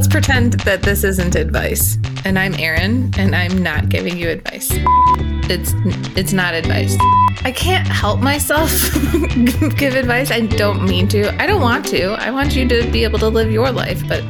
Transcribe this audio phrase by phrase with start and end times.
[0.00, 1.98] let's pretend that this isn't advice.
[2.24, 4.70] And I'm Erin, and I'm not giving you advice.
[4.72, 5.74] It's
[6.16, 6.96] it's not advice.
[7.44, 8.70] I can't help myself
[9.76, 10.30] give advice.
[10.30, 11.38] I don't mean to.
[11.38, 12.12] I don't want to.
[12.12, 14.24] I want you to be able to live your life, but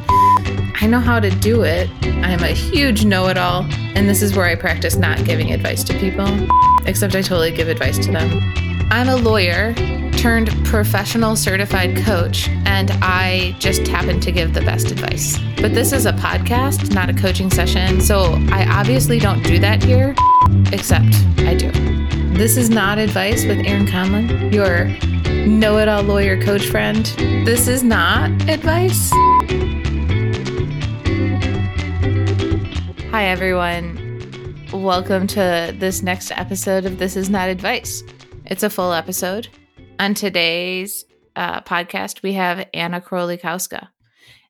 [0.81, 1.89] I know how to do it.
[2.03, 3.65] I'm a huge know-it-all,
[3.95, 6.27] and this is where I practice not giving advice to people.
[6.85, 8.29] Except I totally give advice to them.
[8.91, 9.73] I'm a lawyer
[10.21, 15.39] turned professional certified coach, and I just happen to give the best advice.
[15.59, 19.83] But this is a podcast, not a coaching session, so I obviously don't do that
[19.83, 20.13] here,
[20.71, 21.71] except I do.
[22.37, 24.89] This is not advice with Erin Conlon, your
[25.47, 27.03] know it all lawyer coach friend.
[27.43, 29.09] This is not advice.
[33.09, 33.97] Hi, everyone.
[34.71, 38.03] Welcome to this next episode of This Is Not Advice.
[38.45, 39.47] It's a full episode.
[40.01, 41.05] On today's
[41.35, 43.89] uh, podcast, we have Anna Krolikowska.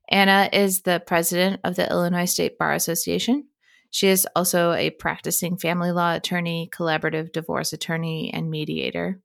[0.08, 3.50] Anna is the president of the Illinois State Bar Association.
[3.90, 9.20] She is also a practicing family law attorney, collaborative divorce attorney, and mediator.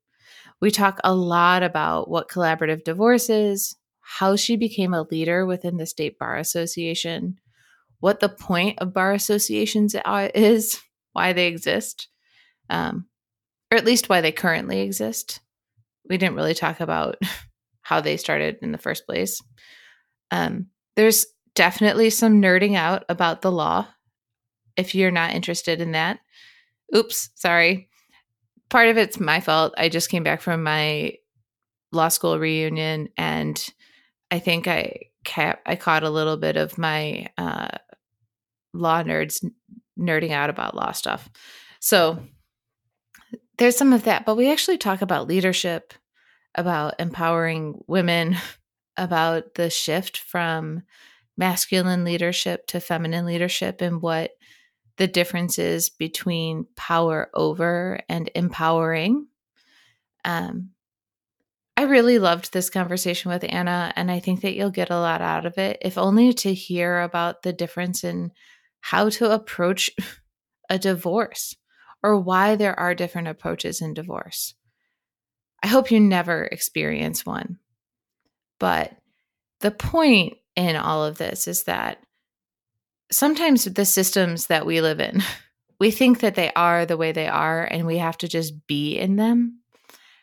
[0.60, 5.76] We talk a lot about what collaborative divorce is, how she became a leader within
[5.76, 7.38] the State Bar Association,
[8.00, 9.94] what the point of bar associations
[10.34, 10.80] is,
[11.12, 12.08] why they exist,
[12.68, 13.06] um,
[13.70, 15.38] or at least why they currently exist,
[16.08, 17.16] we didn't really talk about
[17.82, 19.40] how they started in the first place.
[20.30, 23.86] Um, there's definitely some nerding out about the law.
[24.76, 26.18] If you're not interested in that,
[26.94, 27.88] oops, sorry.
[28.68, 29.74] Part of it's my fault.
[29.78, 31.14] I just came back from my
[31.92, 33.64] law school reunion, and
[34.30, 37.68] I think I ca- I caught a little bit of my uh,
[38.74, 39.44] law nerds
[39.98, 41.30] nerding out about law stuff.
[41.80, 42.20] So
[43.58, 45.94] there's some of that, but we actually talk about leadership,
[46.54, 48.36] about empowering women,
[48.96, 50.82] about the shift from
[51.36, 54.30] masculine leadership to feminine leadership and what
[54.96, 59.26] the difference is between power over and empowering.
[60.24, 60.70] Um,
[61.76, 65.20] I really loved this conversation with Anna, and I think that you'll get a lot
[65.20, 68.32] out of it, if only to hear about the difference in
[68.80, 69.90] how to approach
[70.70, 71.54] a divorce
[72.06, 74.54] or why there are different approaches in divorce.
[75.60, 77.58] I hope you never experience one.
[78.60, 78.92] But
[79.58, 81.98] the point in all of this is that
[83.10, 85.20] sometimes the systems that we live in,
[85.80, 88.96] we think that they are the way they are and we have to just be
[88.96, 89.58] in them.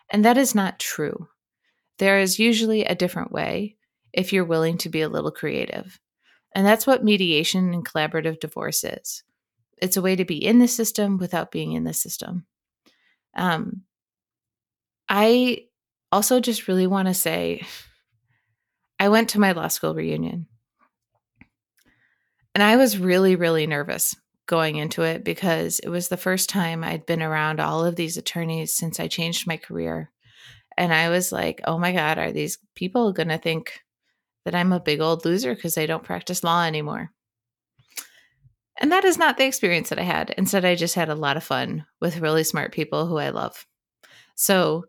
[0.09, 1.27] And that is not true.
[2.00, 3.75] There is usually a different way
[4.13, 6.00] if you're willing to be a little creative.
[6.55, 9.23] And that's what mediation and collaborative divorce is
[9.83, 12.45] it's a way to be in the system without being in the system.
[13.35, 13.81] Um,
[15.09, 15.66] I
[16.11, 17.66] also just really want to say
[18.99, 20.47] I went to my law school reunion
[22.55, 26.83] and I was really, really nervous going into it because it was the first time
[26.83, 30.11] I'd been around all of these attorneys since I changed my career.
[30.77, 33.81] And I was like, oh my God, are these people going to think
[34.45, 37.12] that I'm a big old loser because I don't practice law anymore?
[38.78, 40.34] And that is not the experience that I had.
[40.38, 43.66] Instead, I just had a lot of fun with really smart people who I love.
[44.35, 44.85] So,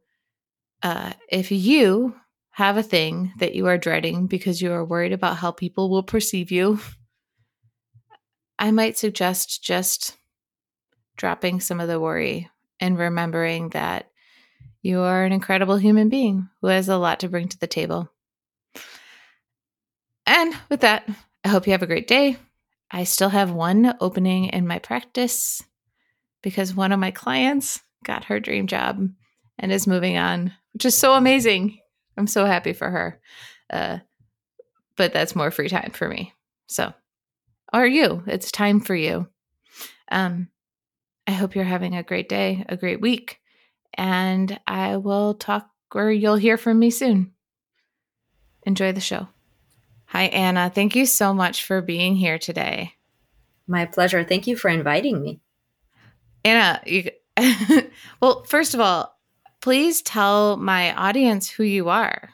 [0.83, 2.15] uh, if you
[2.50, 6.03] have a thing that you are dreading because you are worried about how people will
[6.03, 6.78] perceive you,
[8.59, 10.17] I might suggest just
[11.17, 12.50] dropping some of the worry
[12.81, 14.11] and remembering that
[14.83, 18.11] you are an incredible human being who has a lot to bring to the table.
[20.27, 21.09] And with that,
[21.44, 22.39] I hope you have a great day.
[22.91, 25.62] I still have one opening in my practice
[26.43, 29.09] because one of my clients got her dream job
[29.59, 31.78] and is moving on, which is so amazing.
[32.17, 33.21] I'm so happy for her.
[33.71, 33.99] Uh,
[34.97, 36.33] but that's more free time for me.
[36.67, 36.93] So,
[37.73, 38.23] are you?
[38.27, 39.28] It's time for you.
[40.11, 40.49] Um,
[41.27, 43.41] I hope you're having a great day, a great week,
[43.94, 47.33] and I will talk or you'll hear from me soon.
[48.65, 49.28] Enjoy the show.
[50.14, 50.70] Hi, Anna.
[50.70, 52.94] Thank you so much for being here today.
[53.66, 54.22] My pleasure.
[54.22, 55.40] Thank you for inviting me.
[56.44, 57.11] Anna, you,
[58.22, 59.19] well, first of all,
[59.61, 62.31] please tell my audience who you are.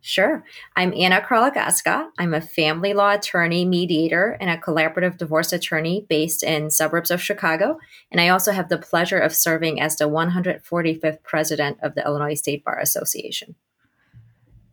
[0.00, 0.42] Sure.
[0.74, 2.08] I'm Anna Krolikowska.
[2.18, 7.20] I'm a family law attorney, mediator, and a collaborative divorce attorney based in suburbs of
[7.20, 7.78] Chicago.
[8.10, 12.34] And I also have the pleasure of serving as the 145th president of the Illinois
[12.34, 13.56] State Bar Association.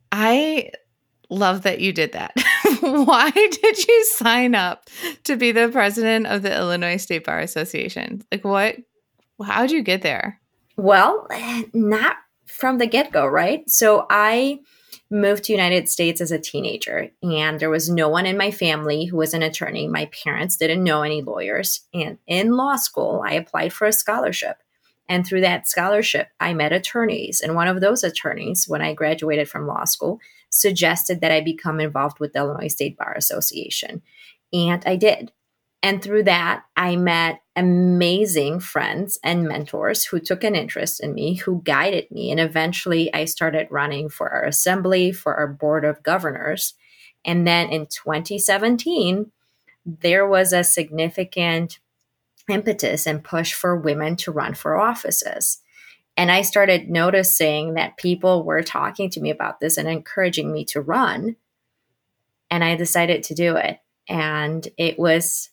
[0.09, 0.69] I
[1.33, 2.33] love that you did that.
[2.81, 4.89] Why did you sign up
[5.25, 8.23] to be the president of the Illinois State Bar Association?
[8.31, 8.77] Like, what?
[9.43, 10.39] How'd you get there?
[10.77, 11.27] Well,
[11.73, 13.69] not from the get go, right?
[13.69, 14.59] So I
[15.09, 19.05] moved to United States as a teenager and there was no one in my family
[19.05, 19.87] who was an attorney.
[19.87, 21.81] My parents didn't know any lawyers.
[21.93, 24.57] And in law school, I applied for a scholarship.
[25.09, 27.41] And through that scholarship, I met attorneys.
[27.41, 30.19] And one of those attorneys, when I graduated from law school,
[30.49, 34.01] suggested that I become involved with the Illinois State Bar Association.
[34.53, 35.31] And I did.
[35.81, 41.35] And through that, I met amazing friends and mentors who took an interest in me,
[41.35, 42.31] who guided me.
[42.31, 46.75] And eventually, I started running for our assembly, for our board of governors.
[47.25, 49.31] And then in 2017,
[49.85, 51.79] there was a significant
[52.49, 55.59] impetus and push for women to run for offices.
[56.15, 60.65] And I started noticing that people were talking to me about this and encouraging me
[60.65, 61.37] to run.
[62.51, 63.79] And I decided to do it.
[64.07, 65.49] And it was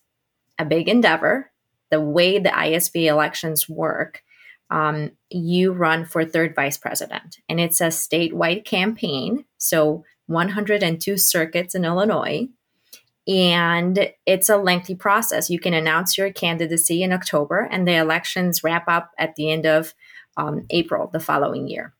[0.59, 1.51] a big endeavor.
[1.89, 4.23] The way the ISB elections work,
[4.69, 9.43] um, you run for third vice president, and it's a statewide campaign.
[9.57, 12.47] So 102 circuits in Illinois.
[13.27, 15.49] And it's a lengthy process.
[15.49, 19.65] You can announce your candidacy in October, and the elections wrap up at the end
[19.65, 19.93] of
[20.37, 21.93] um, April the following year.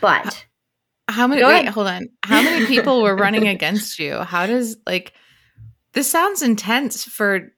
[0.00, 0.46] But
[1.08, 1.42] how many?
[1.42, 2.08] Wait, hold on.
[2.22, 4.18] How many people were running against you?
[4.18, 5.14] How does like
[5.92, 7.50] this sounds intense for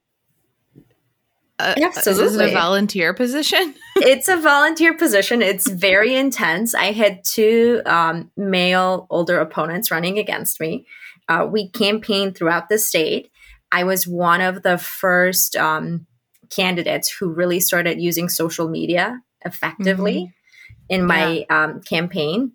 [1.61, 2.25] uh, Absolutely.
[2.25, 3.75] Is it a volunteer position?
[3.97, 5.43] it's a volunteer position.
[5.43, 6.75] It's very intense.
[6.75, 10.87] I had two um, male older opponents running against me.
[11.31, 13.31] Uh, we campaigned throughout the state.
[13.71, 16.09] I was one of the first um,
[16.51, 20.75] candidates who really started using social media effectively mm-hmm.
[20.89, 21.65] in my yeah.
[21.65, 22.53] um, campaign.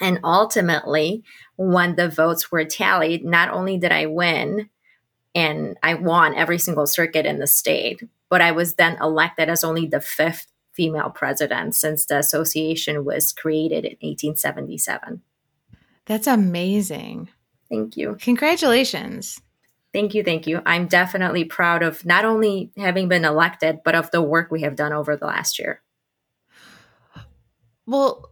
[0.00, 1.24] And ultimately,
[1.56, 4.70] when the votes were tallied, not only did I win,
[5.34, 9.64] and I won every single circuit in the state, but I was then elected as
[9.64, 15.22] only the fifth female president since the association was created in 1877.
[16.06, 17.30] That's amazing.
[17.70, 18.16] Thank you.
[18.20, 19.40] Congratulations.
[19.92, 20.22] Thank you.
[20.22, 20.62] Thank you.
[20.66, 24.76] I'm definitely proud of not only having been elected, but of the work we have
[24.76, 25.82] done over the last year.
[27.86, 28.30] Well,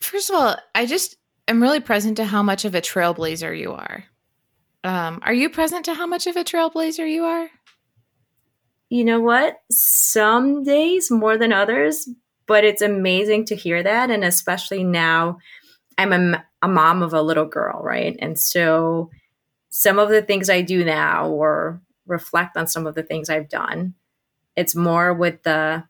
[0.00, 1.16] first of all, I just
[1.48, 4.04] am really present to how much of a trailblazer you are.
[4.84, 7.50] Um, are you present to how much of a trailblazer you are?
[8.90, 9.62] you know what?
[9.70, 12.08] Some days more than others,
[12.46, 14.10] but it's amazing to hear that.
[14.10, 15.38] And especially now,
[15.96, 18.16] I'm a, a mom of a little girl, right?
[18.18, 19.10] And so
[19.70, 23.48] some of the things I do now or reflect on some of the things I've
[23.48, 23.94] done,
[24.56, 25.84] it's more with the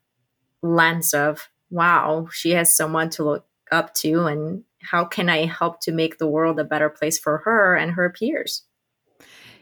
[0.63, 5.81] lens of, wow, she has someone to look up to and how can I help
[5.81, 8.63] to make the world a better place for her and her peers?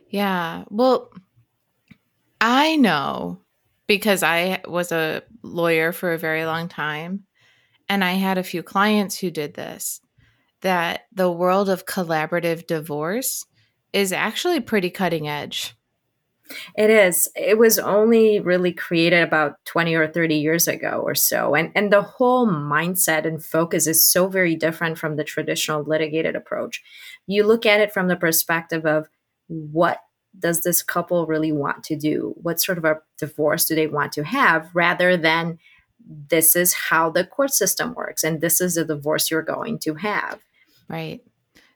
[0.08, 0.64] Yeah.
[0.70, 1.11] Well,
[2.40, 3.40] I know
[3.87, 7.25] because I was a lawyer for a very long time
[7.88, 10.00] and I had a few clients who did this
[10.60, 13.46] that the world of collaborative divorce
[13.93, 15.75] is actually pretty cutting edge.
[16.76, 17.28] It is.
[17.37, 21.55] It was only really created about 20 or 30 years ago or so.
[21.55, 26.37] And and the whole mindset and focus is so very different from the traditional litigated
[26.37, 26.82] approach.
[27.26, 29.08] You look at it from the perspective of
[29.49, 29.99] what
[30.38, 32.34] does this couple really want to do?
[32.40, 35.58] What sort of a divorce do they want to have rather than
[36.31, 39.94] this is how the court system works and this is the divorce you're going to
[39.94, 40.40] have.
[40.88, 41.20] Right.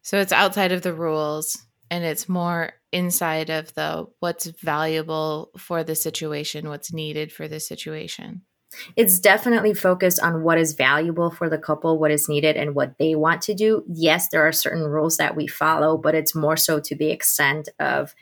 [0.02, 1.56] So it's outside of the rules
[1.90, 7.60] and it's more inside of the what's valuable for the situation, what's needed for the
[7.60, 8.42] situation.
[8.96, 12.96] It's definitely focused on what is valuable for the couple, what is needed, and what
[12.98, 13.84] they want to do.
[13.86, 17.68] Yes, there are certain rules that we follow, but it's more so to the extent
[17.78, 18.14] of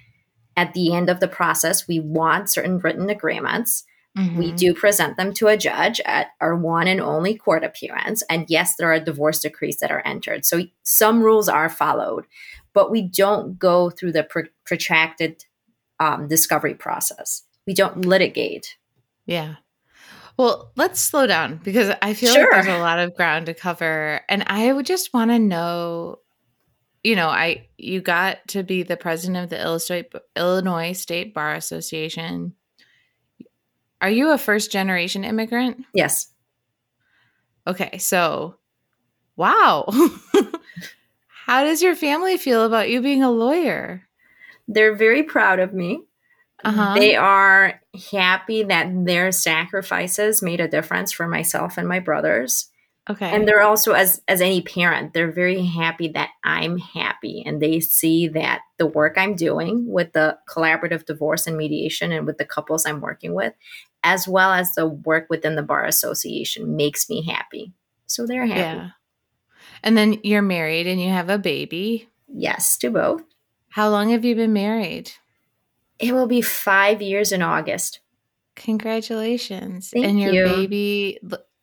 [0.56, 3.84] at the end of the process, we want certain written agreements.
[4.18, 4.38] Mm-hmm.
[4.38, 8.22] We do present them to a judge at our one and only court appearance.
[8.28, 10.44] And yes, there are divorce decrees that are entered.
[10.44, 12.26] So some rules are followed,
[12.72, 15.44] but we don't go through the pr- protracted
[16.00, 17.44] um, discovery process.
[17.66, 18.76] We don't litigate.
[19.26, 19.56] Yeah.
[20.36, 22.50] Well, let's slow down because I feel sure.
[22.50, 24.22] like there's a lot of ground to cover.
[24.28, 26.18] And I would just want to know
[27.02, 32.54] you know, I you got to be the president of the Illinois State Bar Association.
[34.00, 35.84] Are you a first generation immigrant?
[35.94, 36.28] Yes.
[37.66, 38.56] Okay, so
[39.36, 39.86] wow.
[41.46, 44.06] How does your family feel about you being a lawyer?
[44.68, 46.02] They're very proud of me.
[46.64, 46.94] Uh-huh.
[46.94, 47.80] They are
[48.12, 52.70] happy that their sacrifices made a difference for myself and my brothers.
[53.08, 53.34] Okay.
[53.34, 57.80] And they're also as as any parent, they're very happy that I'm happy and they
[57.80, 62.44] see that the work I'm doing with the collaborative divorce and mediation and with the
[62.44, 63.54] couples I'm working with,
[64.02, 67.72] as well as the work within the bar association makes me happy.
[68.06, 68.60] So they're happy.
[68.60, 68.90] Yeah.
[69.82, 72.08] And then you're married and you have a baby.
[72.28, 73.22] Yes, to both.
[73.70, 75.12] How long have you been married?
[75.98, 78.00] It will be five years in August.
[78.56, 79.90] Congratulations.
[79.90, 80.44] Thank and your you.
[80.44, 81.18] baby,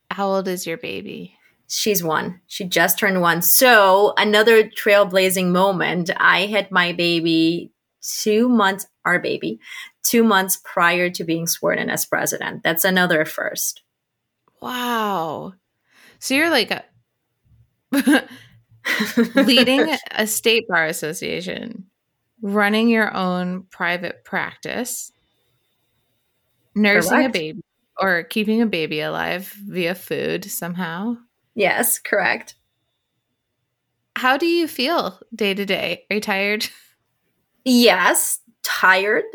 [0.09, 1.35] how old is your baby?
[1.67, 2.39] She's one.
[2.47, 3.41] She just turned one.
[3.41, 6.09] So, another trailblazing moment.
[6.15, 9.59] I had my baby two months, our baby,
[10.07, 12.63] two months prior to being sworn in as president.
[12.63, 13.81] That's another first.
[14.61, 15.53] Wow.
[16.19, 16.83] So you're like a,
[19.35, 21.85] leading a state bar association,
[22.41, 25.11] running your own private practice,
[26.73, 27.35] nursing Correct.
[27.35, 27.61] a baby
[27.99, 31.17] or keeping a baby alive via food somehow.
[31.55, 32.55] yes, correct.
[34.15, 36.05] How do you feel day to day?
[36.09, 36.69] Are you tired?
[37.69, 39.25] Yes, tired,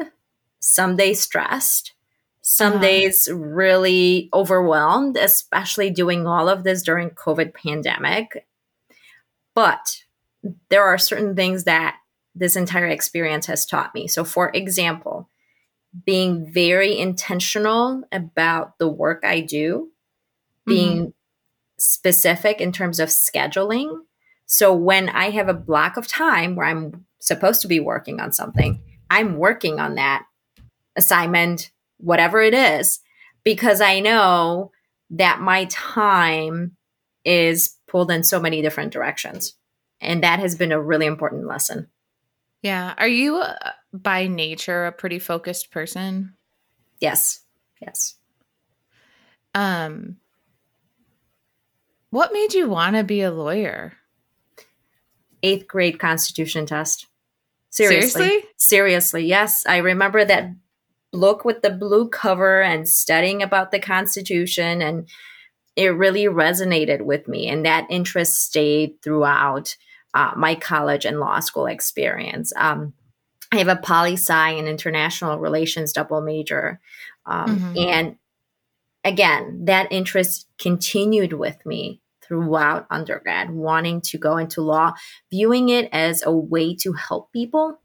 [0.62, 1.92] some days stressed,
[2.40, 2.82] some Uh-huh.
[2.82, 8.46] days really overwhelmed, especially doing all of this during COVID pandemic.
[9.54, 10.04] But
[10.70, 11.96] there are certain things that
[12.34, 14.06] this entire experience has taught me.
[14.06, 15.28] So for example,
[16.06, 19.90] being very intentional about the work I do,
[20.64, 21.12] being
[21.76, 23.98] specific in terms of scheduling.
[24.46, 28.32] So when I have a block of time where I'm supposed to be working on
[28.32, 30.24] something, I'm working on that
[30.96, 33.00] assignment, whatever it is,
[33.44, 34.72] because I know
[35.10, 36.76] that my time
[37.24, 39.54] is pulled in so many different directions.
[40.00, 41.88] And that has been a really important lesson.
[42.62, 42.94] Yeah.
[42.98, 43.54] Are you uh,
[43.92, 46.34] by nature a pretty focused person?
[47.00, 47.40] Yes.
[47.80, 48.16] Yes.
[49.54, 50.16] Um
[52.10, 53.94] what made you want to be a lawyer?
[55.42, 57.06] Eighth grade constitution test.
[57.70, 58.10] Seriously.
[58.10, 58.48] Seriously?
[58.56, 59.64] Seriously, yes.
[59.66, 60.50] I remember that
[61.12, 65.08] book with the blue cover and studying about the Constitution, and
[65.76, 67.48] it really resonated with me.
[67.48, 69.76] And that interest stayed throughout
[70.14, 72.52] uh, my college and law school experience.
[72.56, 72.92] Um,
[73.52, 76.80] I have a poli sci and international relations double major.
[77.26, 77.86] Um, Mhm.
[77.86, 78.16] And
[79.04, 84.94] again, that interest continued with me throughout undergrad, wanting to go into law,
[85.30, 87.78] viewing it as a way to help people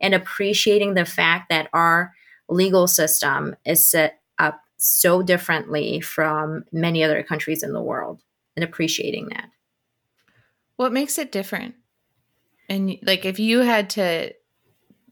[0.00, 2.12] and appreciating the fact that our
[2.50, 8.22] legal system is set up so differently from many other countries in the world
[8.56, 9.48] and appreciating that.
[10.76, 11.74] What makes it different?
[12.68, 14.32] And like if you had to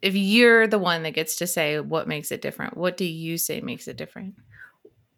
[0.00, 3.36] if you're the one that gets to say what makes it different, what do you
[3.36, 4.34] say makes it different?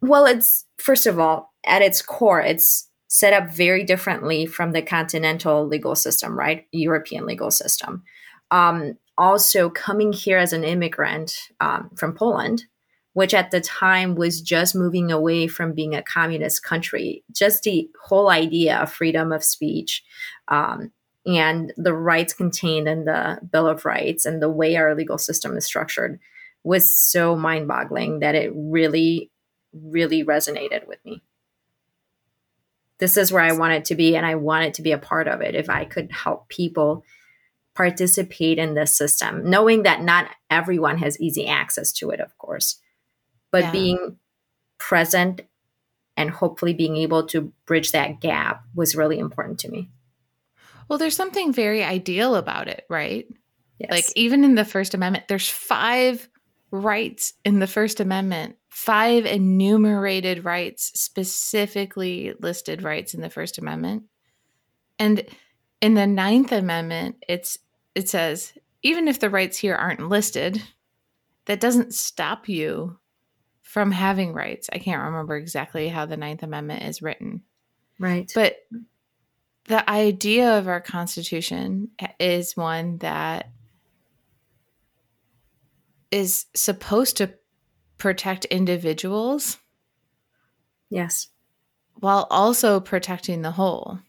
[0.00, 4.82] Well, it's first of all, at its core, it's set up very differently from the
[4.82, 6.66] continental legal system, right?
[6.72, 8.02] European legal system.
[8.50, 12.64] Um, also, coming here as an immigrant um, from Poland,
[13.12, 17.90] which at the time was just moving away from being a communist country, just the
[18.02, 20.02] whole idea of freedom of speech
[20.48, 20.90] um,
[21.26, 25.54] and the rights contained in the Bill of Rights and the way our legal system
[25.54, 26.18] is structured
[26.64, 29.30] was so mind boggling that it really
[29.72, 31.22] really resonated with me.
[32.98, 35.40] This is where I wanted to be, and I wanted to be a part of
[35.40, 35.54] it.
[35.54, 37.04] If I could help people
[37.74, 42.80] participate in this system, knowing that not everyone has easy access to it, of course,
[43.52, 43.72] but Yeah.
[43.72, 44.16] being
[44.78, 45.42] present
[46.16, 49.90] and hopefully being able to bridge that gap was really important to me.
[50.88, 53.26] Well, there's something very ideal about it, right?
[53.78, 53.90] Yes.
[53.90, 56.28] Like even in the First Amendment, there's five
[56.72, 64.04] rights in the First Amendment, five enumerated rights, specifically listed rights in the First Amendment.
[64.98, 65.24] And
[65.80, 67.58] in the Ninth Amendment, it's
[67.94, 70.62] it says, even if the rights here aren't listed,
[71.46, 72.98] that doesn't stop you
[73.62, 74.68] from having rights.
[74.72, 77.42] I can't remember exactly how the Ninth Amendment is written.
[77.98, 78.30] right.
[78.34, 78.56] But
[79.64, 83.50] the idea of our Constitution is one that
[86.10, 87.32] is supposed to
[87.98, 89.58] protect individuals
[90.88, 91.28] yes,
[91.94, 94.00] while also protecting the whole.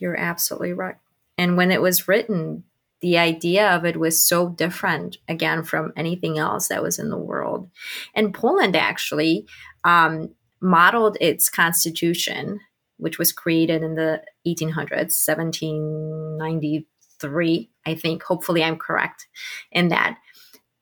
[0.00, 0.96] You're absolutely right.
[1.36, 2.64] And when it was written,
[3.00, 7.18] the idea of it was so different again from anything else that was in the
[7.18, 7.70] world.
[8.14, 9.46] And Poland actually
[9.84, 12.58] um, modeled its constitution,
[12.96, 18.24] which was created in the 1800s, 1793, I think.
[18.24, 19.28] Hopefully, I'm correct
[19.70, 20.18] in that.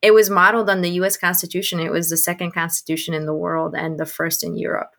[0.01, 1.81] It was modeled on the US Constitution.
[1.81, 4.93] It was the second constitution in the world and the first in Europe.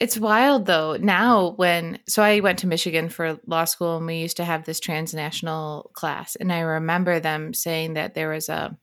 [0.00, 0.96] It's wild though.
[0.96, 4.64] Now, when so I went to Michigan for law school and we used to have
[4.64, 8.76] this transnational class, and I remember them saying that there was a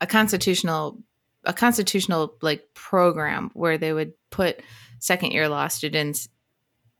[0.00, 1.02] a constitutional
[1.44, 4.60] a constitutional like program where they would put
[4.98, 6.28] second year law students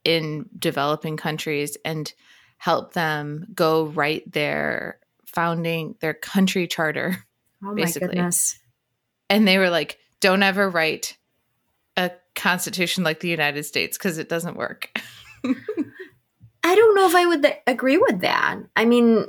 [0.04, 2.12] in developing countries and
[2.56, 7.24] help them go write their founding their country charter
[7.64, 8.08] oh basically.
[8.08, 8.58] goodness
[9.28, 11.16] and they were like don't ever write
[11.96, 14.90] a constitution like the united states because it doesn't work.
[16.64, 18.58] I don't know if i would th- agree with that.
[18.76, 19.26] I mean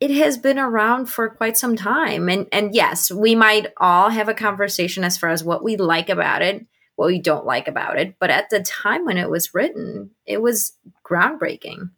[0.00, 4.28] it has been around for quite some time and and yes we might all have
[4.28, 7.98] a conversation as far as what we like about it what we don't like about
[7.98, 10.72] it but at the time when it was written it was
[11.04, 11.90] groundbreaking.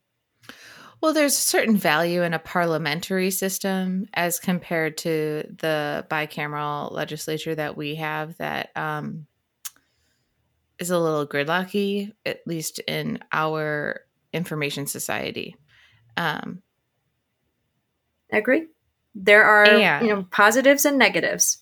[1.00, 7.54] Well there's a certain value in a parliamentary system as compared to the bicameral legislature
[7.54, 9.26] that we have that um,
[10.78, 14.00] is a little gridlocky at least in our
[14.33, 15.56] information society
[16.16, 16.62] um,
[18.33, 18.66] I agree.
[19.14, 21.59] There are and, you know positives and negatives.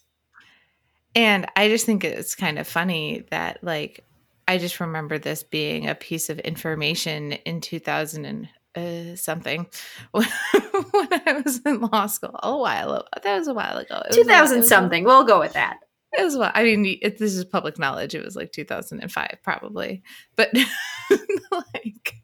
[1.15, 4.05] And I just think it's kind of funny that like
[4.49, 9.67] I just remember this being a piece of information in 2000 and uh, something
[10.11, 10.27] when,
[10.91, 13.07] when, I was in law school a while.
[13.23, 14.03] That was a while ago.
[14.11, 15.05] 2000 something.
[15.05, 15.79] we'll go with that.
[16.17, 16.53] It well.
[16.55, 18.15] I mean, it, this is public knowledge.
[18.15, 20.03] It was like 2005, probably.
[20.37, 20.51] But
[21.51, 22.15] like,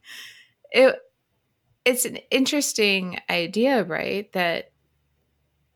[0.71, 0.97] it
[1.85, 4.31] it's an interesting idea, right?
[4.33, 4.73] That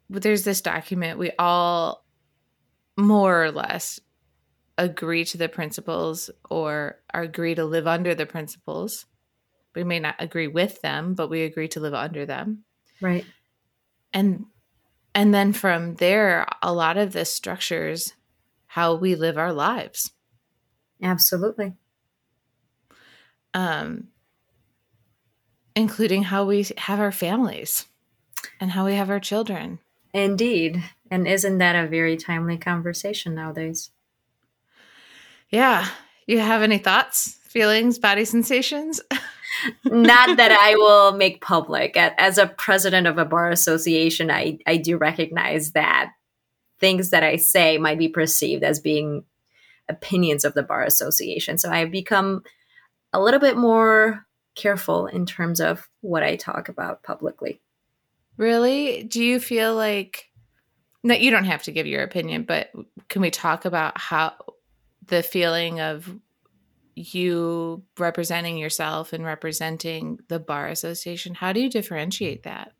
[0.08, 2.04] there's this document we all
[2.96, 3.98] more or less
[4.76, 9.06] agree to the principles or agree to live under the principles.
[9.74, 12.64] We may not agree with them, but we agree to live under them.
[13.00, 13.24] Right.
[14.12, 14.46] And
[15.14, 18.14] and then from there a lot of this structures
[18.66, 20.12] how we live our lives.
[21.02, 21.74] Absolutely.
[23.52, 24.08] Um
[25.76, 27.86] including how we have our families
[28.60, 29.80] and how we have our children.
[30.12, 30.82] Indeed.
[31.10, 33.90] And isn't that a very timely conversation nowadays?
[35.50, 35.88] Yeah.
[36.26, 39.00] You have any thoughts, feelings, body sensations?
[39.84, 41.96] Not that I will make public.
[41.96, 46.10] As a president of a bar association, I, I do recognize that
[46.80, 49.24] things that I say might be perceived as being
[49.88, 51.56] opinions of the bar association.
[51.56, 52.42] So I've become
[53.12, 54.26] a little bit more
[54.56, 57.60] careful in terms of what I talk about publicly.
[58.36, 59.04] Really?
[59.04, 60.28] Do you feel like
[61.04, 62.70] that you don't have to give your opinion, but
[63.08, 64.32] can we talk about how
[65.06, 66.12] the feeling of
[66.94, 71.34] you representing yourself and representing the bar association?
[71.34, 72.72] How do you differentiate that?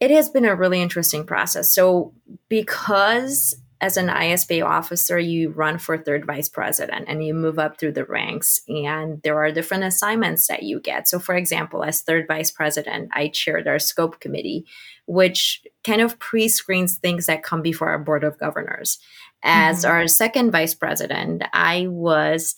[0.00, 1.74] It has been a really interesting process.
[1.74, 2.14] So,
[2.48, 7.78] because as an ISBA officer, you run for third vice president and you move up
[7.78, 11.08] through the ranks, and there are different assignments that you get.
[11.08, 14.66] So, for example, as third vice president, I chaired our scope committee,
[15.06, 18.98] which kind of pre screens things that come before our board of governors.
[19.42, 19.90] As mm-hmm.
[19.90, 22.56] our second vice president, I was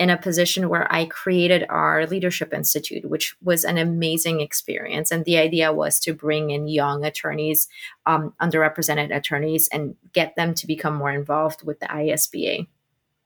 [0.00, 5.10] in a position where I created our Leadership Institute, which was an amazing experience.
[5.10, 7.68] And the idea was to bring in young attorneys,
[8.06, 12.66] um, underrepresented attorneys, and get them to become more involved with the ISBA.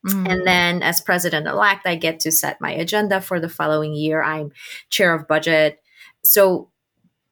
[0.05, 0.27] Mm-hmm.
[0.27, 4.21] And then, as president elect, I get to set my agenda for the following year.
[4.21, 4.51] I'm
[4.91, 5.81] chair of budget.
[6.25, 6.71] So,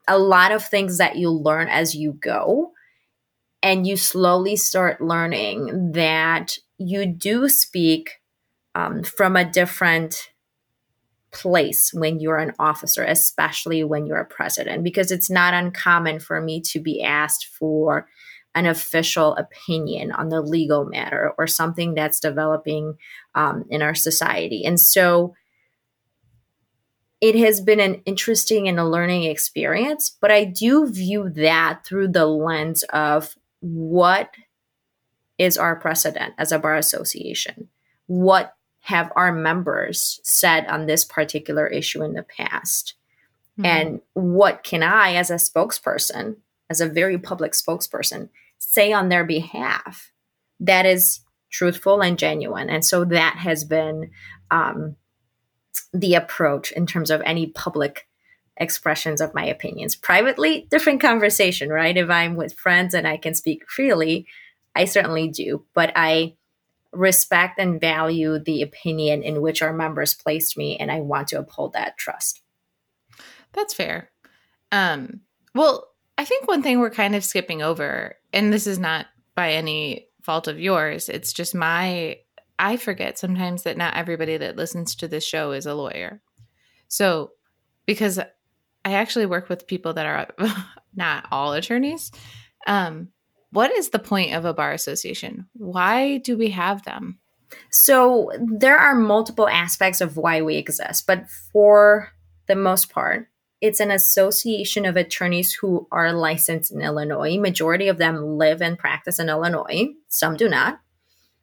[0.07, 2.71] a lot of things that you learn as you go.
[3.61, 8.22] And you slowly start learning that you do speak
[8.75, 10.31] um, from a different
[11.33, 16.41] place when you're an officer, especially when you're a president, because it's not uncommon for
[16.41, 18.07] me to be asked for
[18.55, 22.95] an official opinion on the legal matter or something that's developing
[23.35, 24.63] um, in our society.
[24.65, 25.35] And so
[27.23, 32.09] it has been an interesting and a learning experience, but I do view that through
[32.09, 34.29] the lens of what
[35.39, 37.69] is our precedent as a bar association?
[38.07, 42.95] What have our members said on this particular issue in the past?
[43.59, 43.67] Mm-hmm.
[43.67, 46.37] And what can I, as a spokesperson,
[46.69, 50.11] as a very public spokesperson, say on their behalf
[50.61, 52.71] that is truthful and genuine?
[52.71, 54.11] And so that has been
[54.51, 54.97] um,
[55.93, 58.09] the approach in terms of any public
[58.57, 59.95] expressions of my opinions.
[59.95, 61.97] Privately, different conversation, right?
[61.97, 64.27] If I'm with friends and I can speak freely,
[64.75, 65.65] I certainly do.
[65.75, 66.35] But I
[66.93, 71.39] respect and value the opinion in which our members placed me, and I want to
[71.39, 72.43] uphold that trust.
[73.53, 74.11] That's fair.
[74.71, 75.21] Um,
[75.55, 79.53] well, I think one thing we're kind of skipping over, and this is not by
[79.53, 82.19] any fault of yours, it's just my,
[82.59, 86.21] I forget sometimes that not everybody that listens to this show is a lawyer.
[86.89, 87.33] So,
[87.87, 90.29] because I actually work with people that are
[90.95, 92.13] not all attorneys,
[92.67, 93.09] um,
[93.53, 95.47] what is the point of a bar association?
[95.53, 97.19] Why do we have them?
[97.71, 102.13] So there are multiple aspects of why we exist, but for
[102.49, 103.29] the most part,
[103.61, 107.39] it's an association of attorneys who are licensed in Illinois.
[107.39, 109.89] Majority of them live and practice in Illinois.
[110.09, 110.81] Some do not.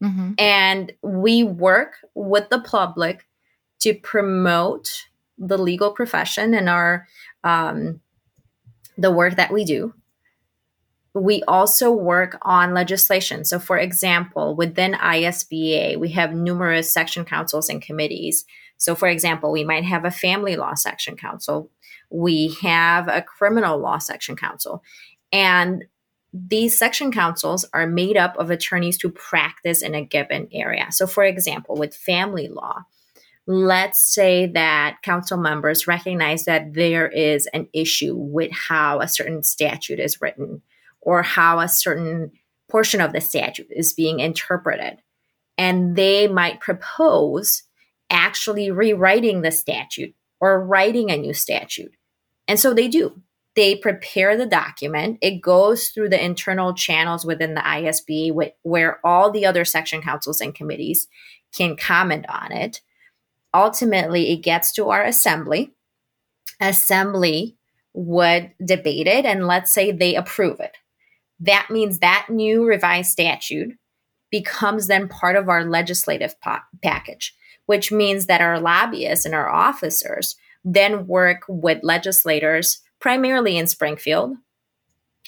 [0.04, 0.34] Mm-hmm.
[0.38, 3.26] And we work with the public
[3.80, 5.06] to promote
[5.38, 7.08] the legal profession and our
[7.44, 8.02] um,
[8.98, 9.94] the work that we do.
[11.14, 13.44] We also work on legislation.
[13.44, 18.46] So, for example, within ISBA, we have numerous section councils and committees.
[18.78, 21.72] So, for example, we might have a family law section council,
[22.12, 24.84] we have a criminal law section council,
[25.32, 25.86] and
[26.32, 30.88] these section councils are made up of attorneys who practice in a given area.
[30.92, 32.84] So, for example, with family law,
[33.48, 39.42] let's say that council members recognize that there is an issue with how a certain
[39.42, 40.62] statute is written
[41.02, 42.32] or how a certain
[42.70, 45.02] portion of the statute is being interpreted.
[45.58, 47.64] And they might propose
[48.10, 51.94] actually rewriting the statute or writing a new statute.
[52.48, 53.22] And so they do.
[53.56, 55.18] They prepare the document.
[55.22, 60.40] It goes through the internal channels within the ISB where all the other section councils
[60.40, 61.08] and committees
[61.52, 62.82] can comment on it
[63.54, 65.72] ultimately it gets to our assembly.
[66.60, 67.58] Assembly
[67.94, 70.78] would debate it and let's say they approve it.
[71.40, 73.78] That means that new revised statute
[74.32, 77.34] becomes then part of our legislative po- package,
[77.66, 84.34] which means that our lobbyists and our officers then work with legislators, primarily in Springfield,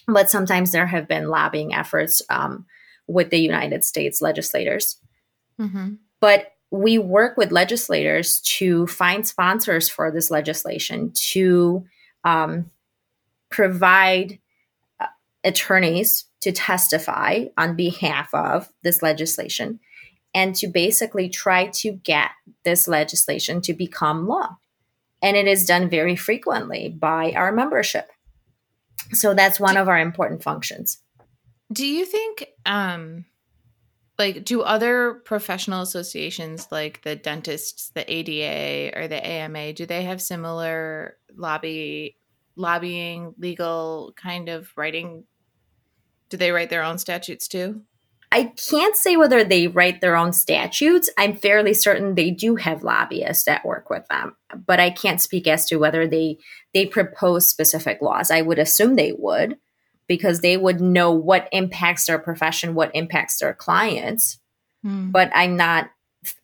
[0.08, 2.66] but sometimes there have been lobbying efforts um,
[3.08, 4.98] with the United States legislators.
[5.60, 5.94] Mm-hmm.
[6.20, 11.86] But we work with legislators to find sponsors for this legislation, to
[12.24, 12.70] um,
[13.50, 14.40] provide
[15.44, 19.80] attorneys to testify on behalf of this legislation,
[20.34, 22.32] and to basically try to get
[22.64, 24.58] this legislation to become law.
[25.22, 28.10] And it is done very frequently by our membership.
[29.14, 31.00] So that's one of our important functions.
[31.72, 33.26] Do you think um,
[34.22, 40.04] like do other professional associations like the dentists the ada or the ama do they
[40.04, 42.18] have similar lobby
[42.56, 45.24] lobbying legal kind of writing
[46.32, 47.82] do they write their own statutes too
[48.34, 51.10] I can't say whether they write their own statutes.
[51.18, 55.48] I'm fairly certain they do have lobbyists that work with them, but I can't speak
[55.48, 56.38] as to whether they
[56.74, 58.32] they propose specific laws.
[58.32, 59.58] I would assume they would
[60.08, 64.40] because they would know what impacts their profession, what impacts their clients.
[64.82, 65.12] Hmm.
[65.12, 65.92] But I'm not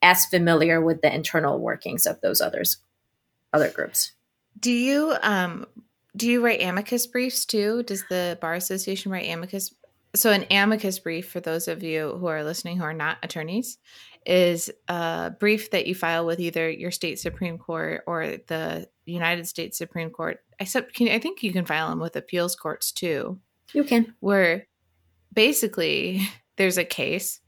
[0.02, 2.78] as familiar with the internal workings of those others
[3.54, 4.12] other groups.
[4.60, 5.68] Do you um
[6.18, 7.84] do you write amicus briefs too?
[7.84, 9.74] Does the bar association write amicus
[10.16, 13.78] so an amicus brief for those of you who are listening who are not attorneys
[14.26, 19.48] is a brief that you file with either your state supreme court or the United
[19.48, 20.40] States Supreme Court.
[20.60, 23.40] Except can, I think you can file them with appeals courts too.
[23.74, 24.14] You can.
[24.20, 24.68] Where
[25.34, 26.28] basically
[26.58, 27.40] there's a case.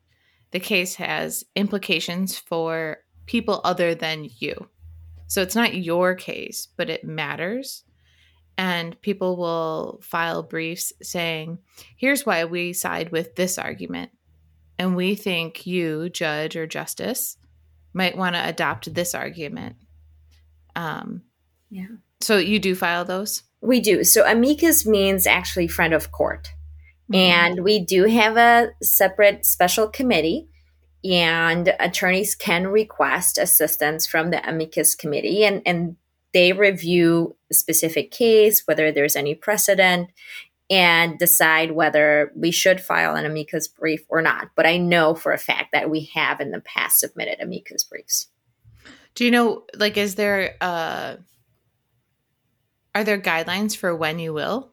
[0.52, 4.70] The case has implications for people other than you.
[5.28, 7.84] So it's not your case, but it matters.
[8.58, 11.60] And people will file briefs saying,
[11.96, 14.12] here's why we side with this argument.
[14.78, 17.38] And we think you, judge or justice,
[17.94, 19.76] might want to adopt this argument.
[20.76, 21.24] Um,
[21.70, 21.88] yeah.
[22.22, 23.44] So you do file those?
[23.62, 24.04] We do.
[24.04, 26.50] So amicus means actually friend of court.
[27.12, 27.16] Mm-hmm.
[27.16, 30.48] And we do have a separate special committee,
[31.04, 35.96] and attorneys can request assistance from the amicus committee, and, and
[36.34, 40.10] they review a specific case, whether there's any precedent,
[40.70, 44.50] and decide whether we should file an amicus brief or not.
[44.56, 48.28] But I know for a fact that we have in the past submitted amicus briefs.
[49.16, 51.18] Do you know, like, is there a
[52.96, 54.72] are there guidelines for when you will?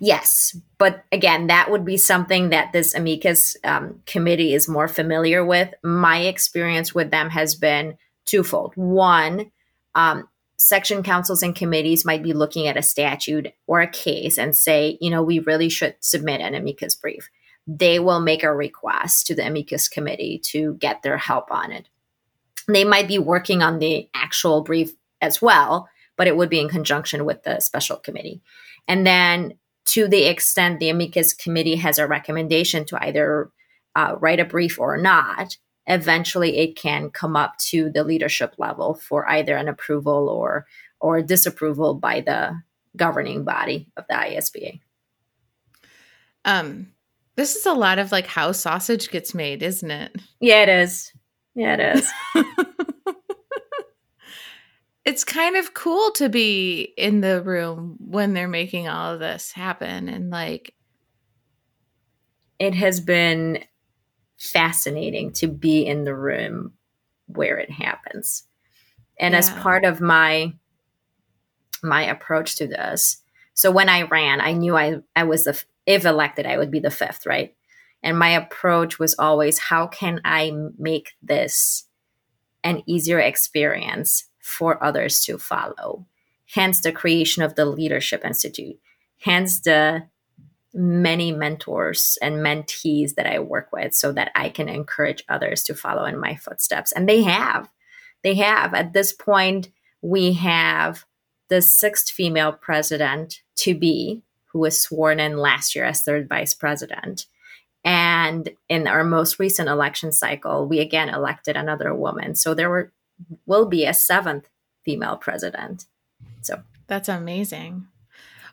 [0.00, 5.44] Yes, but again, that would be something that this amicus um, committee is more familiar
[5.44, 5.72] with.
[5.84, 8.72] My experience with them has been twofold.
[8.74, 9.50] One,
[9.94, 14.56] um, section councils and committees might be looking at a statute or a case and
[14.56, 17.30] say, you know, we really should submit an amicus brief.
[17.66, 21.88] They will make a request to the amicus committee to get their help on it.
[22.66, 26.68] They might be working on the actual brief as well, but it would be in
[26.68, 28.42] conjunction with the special committee.
[28.88, 33.50] And then to the extent the amicus committee has a recommendation to either
[33.94, 35.56] uh, write a brief or not,
[35.88, 40.66] eventually it can come up to the leadership level for either an approval or
[41.00, 42.60] or disapproval by the
[42.96, 44.80] governing body of the ISBA.
[46.44, 46.92] Um,
[47.36, 50.16] this is a lot of like how sausage gets made, isn't it?
[50.40, 51.12] Yeah, it is.
[51.54, 52.12] Yeah, it is.
[55.04, 59.52] it's kind of cool to be in the room when they're making all of this
[59.52, 60.74] happen and like
[62.58, 63.64] it has been
[64.38, 66.72] fascinating to be in the room
[67.26, 68.44] where it happens.
[69.18, 69.38] And yeah.
[69.38, 70.54] as part of my
[71.82, 73.18] my approach to this,
[73.54, 76.80] so when I ran, I knew I I was the if elected, I would be
[76.80, 77.54] the fifth, right?
[78.02, 81.84] And my approach was always how can I make this
[82.62, 86.06] an easier experience for others to follow?
[86.54, 88.78] Hence the creation of the Leadership Institute.
[89.20, 90.06] Hence the
[90.78, 95.74] many mentors and mentees that I work with so that I can encourage others to
[95.74, 96.92] follow in my footsteps.
[96.92, 97.68] And they have.
[98.22, 98.74] They have.
[98.74, 99.70] At this point,
[100.02, 101.04] we have
[101.48, 106.54] the sixth female president to be, who was sworn in last year as third vice
[106.54, 107.26] president.
[107.84, 112.36] And in our most recent election cycle, we again elected another woman.
[112.36, 112.92] So there were
[113.46, 114.48] will be a seventh
[114.84, 115.86] female president.
[116.42, 117.88] So that's amazing.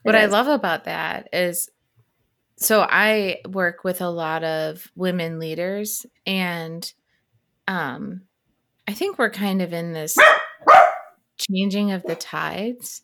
[0.02, 1.70] What I love about that is
[2.58, 6.92] so I work with a lot of women leaders and
[7.68, 8.22] um
[8.88, 10.18] I think we're kind of in this
[11.38, 13.02] changing of the tides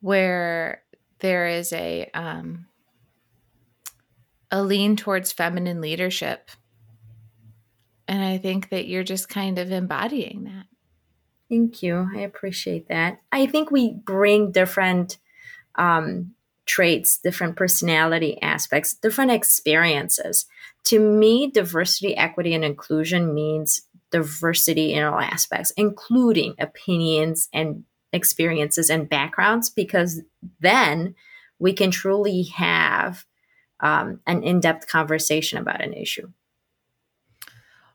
[0.00, 0.82] where
[1.20, 2.66] there is a um
[4.52, 6.50] a lean towards feminine leadership.
[8.06, 10.66] And I think that you're just kind of embodying that.
[11.48, 12.08] Thank you.
[12.14, 13.18] I appreciate that.
[13.32, 15.18] I think we bring different
[15.76, 16.34] um,
[16.66, 20.46] traits, different personality aspects, different experiences.
[20.84, 28.90] To me, diversity, equity, and inclusion means diversity in all aspects, including opinions and experiences
[28.90, 30.22] and backgrounds, because
[30.60, 31.14] then
[31.58, 33.24] we can truly have
[33.80, 36.30] um, an in depth conversation about an issue.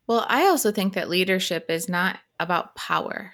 [0.07, 3.33] Well, I also think that leadership is not about power.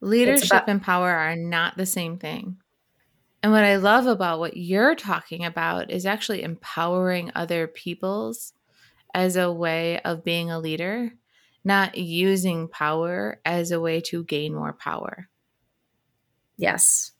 [0.00, 2.59] Leadership about- and power are not the same thing.
[3.42, 8.52] And what I love about what you're talking about is actually empowering other peoples
[9.14, 11.12] as a way of being a leader,
[11.64, 15.28] not using power as a way to gain more power.
[16.56, 17.12] Yes.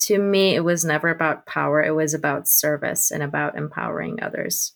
[0.00, 4.74] To me, it was never about power, it was about service and about empowering others.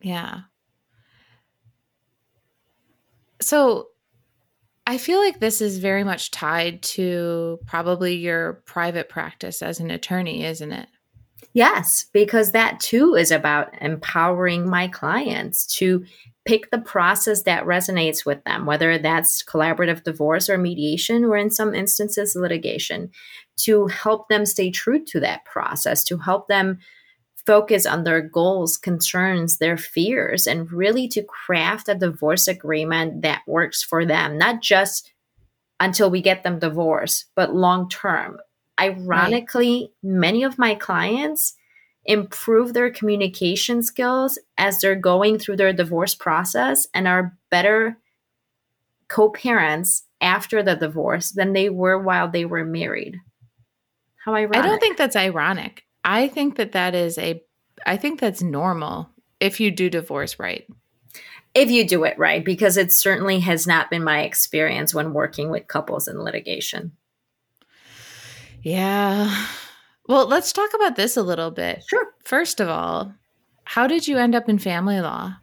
[0.00, 0.42] Yeah.
[3.40, 3.88] So,
[4.86, 9.90] I feel like this is very much tied to probably your private practice as an
[9.90, 10.88] attorney, isn't it?
[11.54, 16.04] Yes, because that too is about empowering my clients to
[16.44, 21.50] pick the process that resonates with them, whether that's collaborative divorce or mediation, or in
[21.50, 23.10] some instances, litigation,
[23.56, 26.78] to help them stay true to that process, to help them
[27.46, 33.42] focus on their goals, concerns, their fears, and really to craft a divorce agreement that
[33.46, 35.12] works for them, not just
[35.80, 38.38] until we get them divorced, but long term.
[38.80, 40.12] Ironically, right.
[40.12, 41.54] many of my clients
[42.06, 47.98] improve their communication skills as they're going through their divorce process and are better
[49.08, 53.20] co parents after the divorce than they were while they were married.
[54.24, 54.56] How ironic.
[54.56, 55.83] I don't think that's ironic.
[56.04, 57.42] I think that that is a,
[57.86, 59.08] I think that's normal
[59.40, 60.66] if you do divorce right.
[61.54, 65.50] If you do it right, because it certainly has not been my experience when working
[65.50, 66.92] with couples in litigation.
[68.62, 69.46] Yeah.
[70.08, 71.84] Well, let's talk about this a little bit.
[71.86, 72.06] Sure.
[72.24, 73.14] First of all,
[73.64, 75.36] how did you end up in family law?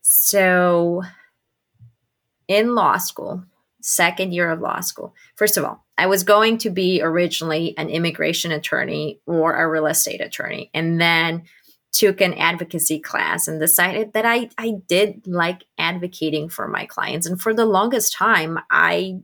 [0.00, 1.02] So,
[2.48, 3.44] in law school,
[3.80, 7.88] second year of law school, first of all, I was going to be originally an
[7.88, 11.44] immigration attorney or a real estate attorney, and then
[11.92, 17.26] took an advocacy class and decided that I, I did like advocating for my clients.
[17.26, 19.20] And for the longest time, I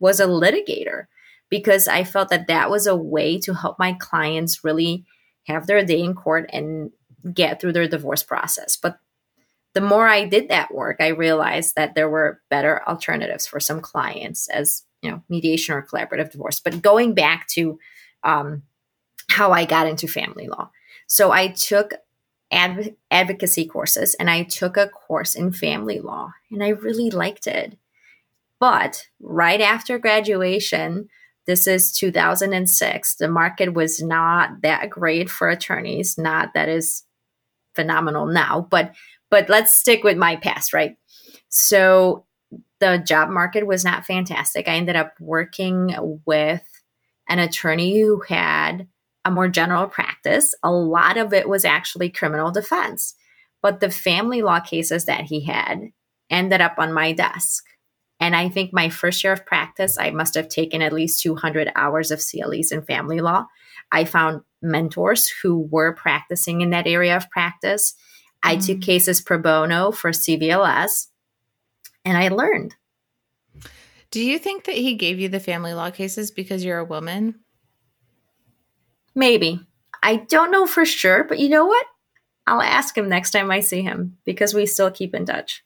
[0.00, 1.04] was a litigator
[1.48, 5.04] because I felt that that was a way to help my clients really
[5.46, 6.90] have their day in court and
[7.32, 8.76] get through their divorce process.
[8.76, 8.98] But
[9.74, 13.80] the more I did that work, I realized that there were better alternatives for some
[13.80, 17.78] clients as you know mediation or collaborative divorce but going back to
[18.24, 18.62] um,
[19.30, 20.70] how i got into family law.
[21.06, 21.94] So i took
[22.50, 27.46] adv- advocacy courses and i took a course in family law and i really liked
[27.46, 27.76] it.
[28.60, 31.08] But right after graduation
[31.46, 37.02] this is 2006 the market was not that great for attorneys not that is
[37.74, 38.94] phenomenal now but
[39.30, 40.96] but let's stick with my past right?
[41.48, 42.26] So
[42.80, 44.68] the job market was not fantastic.
[44.68, 45.94] I ended up working
[46.26, 46.62] with
[47.28, 48.88] an attorney who had
[49.24, 50.54] a more general practice.
[50.62, 53.14] A lot of it was actually criminal defense.
[53.62, 55.90] But the family law cases that he had
[56.28, 57.64] ended up on my desk.
[58.18, 61.70] And I think my first year of practice, I must have taken at least 200
[61.76, 63.46] hours of CLEs in family law.
[63.90, 67.92] I found mentors who were practicing in that area of practice.
[68.44, 68.50] Mm-hmm.
[68.50, 68.82] I took mm.
[68.82, 71.06] cases pro bono for CVLS
[72.04, 72.74] and I learned.
[74.10, 77.40] Do you think that he gave you the family law cases because you're a woman?
[79.14, 79.60] Maybe.
[80.02, 81.86] I don't know for sure, but you know what?
[82.46, 85.64] I'll ask him next time I see him because we still keep in touch.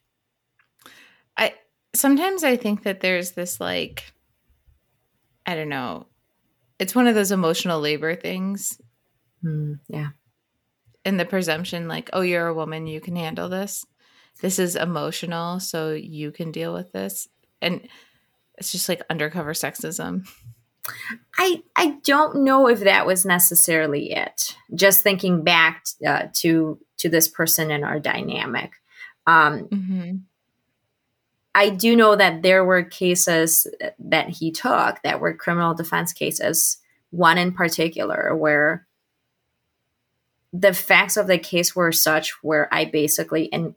[1.37, 1.55] I
[1.95, 4.13] sometimes I think that there's this like
[5.47, 6.07] I don't know.
[6.79, 8.81] It's one of those emotional labor things.
[9.43, 10.09] Mm, yeah.
[11.05, 13.87] And the presumption like, "Oh, you're a woman, you can handle this."
[14.41, 17.29] This is emotional, so you can deal with this.
[17.63, 17.89] And
[18.59, 20.29] it's just like undercover sexism.
[21.39, 24.57] I I don't know if that was necessarily it.
[24.75, 28.73] Just thinking back uh, to to this person in our dynamic,
[29.27, 30.17] um, mm-hmm.
[31.55, 33.67] I do know that there were cases
[33.99, 36.79] that he took that were criminal defense cases.
[37.11, 38.87] One in particular where
[40.53, 43.75] the facts of the case were such where I basically and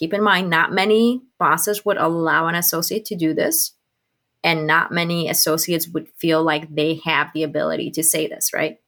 [0.00, 3.74] keep in mind not many bosses would allow an associate to do this
[4.42, 8.80] and not many associates would feel like they have the ability to say this right?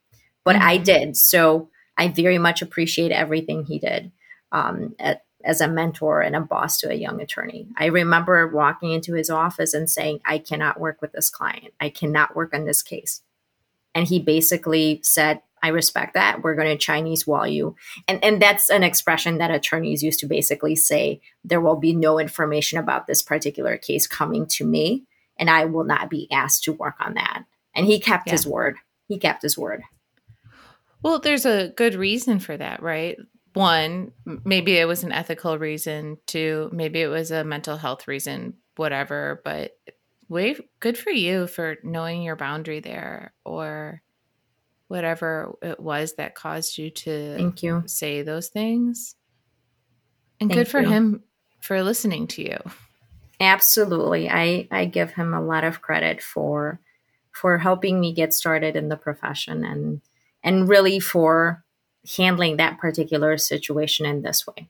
[0.42, 0.68] But mm-hmm.
[0.68, 4.10] i did so i very much appreciate everything he did
[4.50, 7.66] um, at, as a mentor and a boss to a young attorney.
[7.76, 11.74] I remember walking into his office and saying i cannot work with this client.
[11.78, 13.22] I cannot work on this case.
[13.94, 16.42] And he basically said I respect that.
[16.42, 17.76] We're going to Chinese wall you.
[18.08, 22.18] And, and that's an expression that attorneys used to basically say there will be no
[22.18, 25.04] information about this particular case coming to me
[25.38, 27.44] and I will not be asked to work on that.
[27.74, 28.32] And he kept yeah.
[28.32, 28.76] his word.
[29.08, 29.82] He kept his word.
[31.02, 33.16] Well, there's a good reason for that, right?
[33.54, 34.12] One,
[34.44, 36.18] maybe it was an ethical reason.
[36.26, 39.42] Two, maybe it was a mental health reason, whatever.
[39.44, 39.72] But
[40.28, 44.02] way good for you for knowing your boundary there or
[44.92, 47.82] whatever it was that caused you to Thank you.
[47.86, 49.16] say those things.
[50.38, 50.88] And Thank good for you.
[50.88, 51.22] him
[51.60, 52.58] for listening to you.
[53.40, 54.28] Absolutely.
[54.28, 56.78] I, I give him a lot of credit for
[57.30, 60.02] for helping me get started in the profession and
[60.44, 61.64] and really for
[62.18, 64.68] handling that particular situation in this way.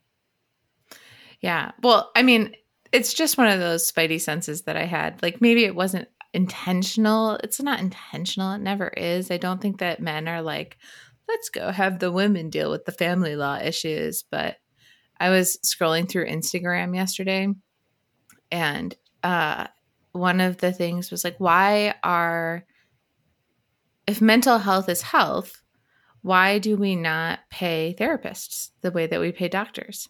[1.41, 1.73] Yeah.
[1.83, 2.55] Well, I mean,
[2.93, 5.21] it's just one of those spidey senses that I had.
[5.21, 7.37] Like maybe it wasn't intentional.
[7.43, 8.53] It's not intentional.
[8.53, 9.31] It never is.
[9.31, 10.79] I don't think that men are like,
[11.29, 14.25] let's go have the women deal with the family law issues.
[14.31, 14.57] But
[15.21, 17.49] I was scrolling through Instagram yesterday
[18.51, 19.67] and uh,
[20.13, 22.65] one of the things was like, why are,
[24.07, 25.63] if mental health is health,
[26.23, 30.09] why do we not pay therapists the way that we pay doctors?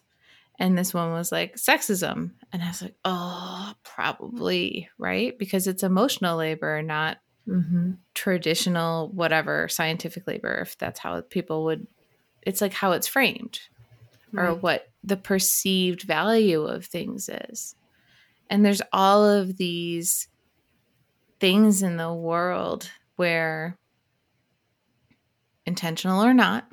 [0.59, 2.31] And this one was like, sexism.
[2.51, 5.37] And I was like, oh, probably, right?
[5.37, 7.93] Because it's emotional labor, not mm-hmm.
[8.13, 11.87] traditional, whatever, scientific labor, if that's how people would,
[12.43, 13.59] it's like how it's framed
[14.31, 14.49] right.
[14.49, 17.75] or what the perceived value of things is.
[18.49, 20.27] And there's all of these
[21.39, 23.77] things in the world where,
[25.65, 26.67] intentional or not,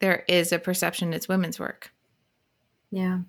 [0.00, 1.92] there is a perception it's women's work.
[2.90, 3.20] Yeah.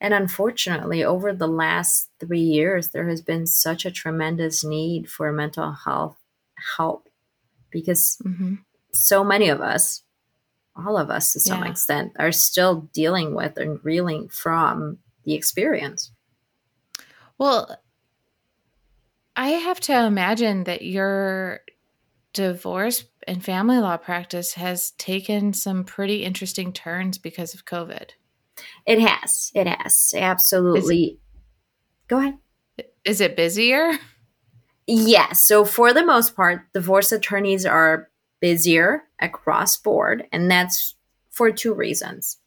[0.00, 5.30] And unfortunately, over the last three years, there has been such a tremendous need for
[5.32, 6.16] mental health
[6.76, 7.08] help
[7.70, 8.54] because mm-hmm.
[8.92, 10.02] so many of us
[10.76, 11.70] all of us to some yeah.
[11.70, 16.12] extent are still dealing with and reeling from the experience.
[17.38, 17.76] Well,
[19.36, 21.60] I have to imagine that your
[22.32, 28.10] divorce and family law practice has taken some pretty interesting turns because of COVID.
[28.86, 29.52] It has.
[29.54, 30.14] It has.
[30.16, 31.18] Absolutely.
[32.08, 32.38] Go ahead.
[33.04, 33.92] Is it busier?
[34.86, 35.08] Yes.
[35.08, 40.94] Yeah, so for the most part, divorce attorneys are busier across board, and that's
[41.30, 42.38] for two reasons.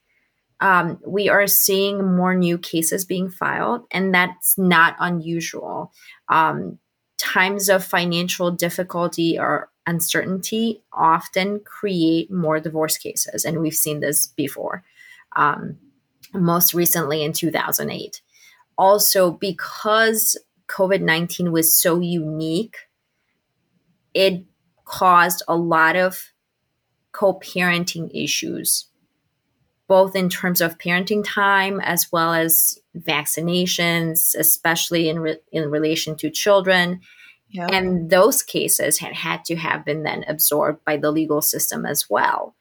[0.60, 5.92] Um, we are seeing more new cases being filed, and that's not unusual.
[6.30, 6.80] Um,
[7.18, 14.28] times of financial difficulty or uncertainty often create more divorce cases, and we've seen this
[14.28, 14.84] before,
[15.36, 15.78] um,
[16.34, 18.22] most recently in 2008.
[18.78, 22.78] Also, because COVID 19 was so unique,
[24.14, 24.44] it
[24.86, 26.32] caused a lot of
[27.12, 28.88] co parenting issues,
[29.88, 36.16] both in terms of parenting time as well as vaccinations, especially in, re- in relation
[36.18, 37.02] to children.
[37.54, 37.70] Yep.
[37.72, 42.10] And those cases had had to have been then absorbed by the legal system as
[42.10, 42.56] well.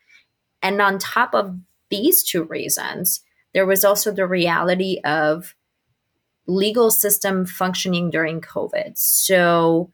[0.63, 1.57] And on top of
[1.91, 3.21] these two reasons,
[3.55, 5.55] there was also the reality of
[6.47, 8.93] legal system functioning during COVID.
[8.97, 9.91] So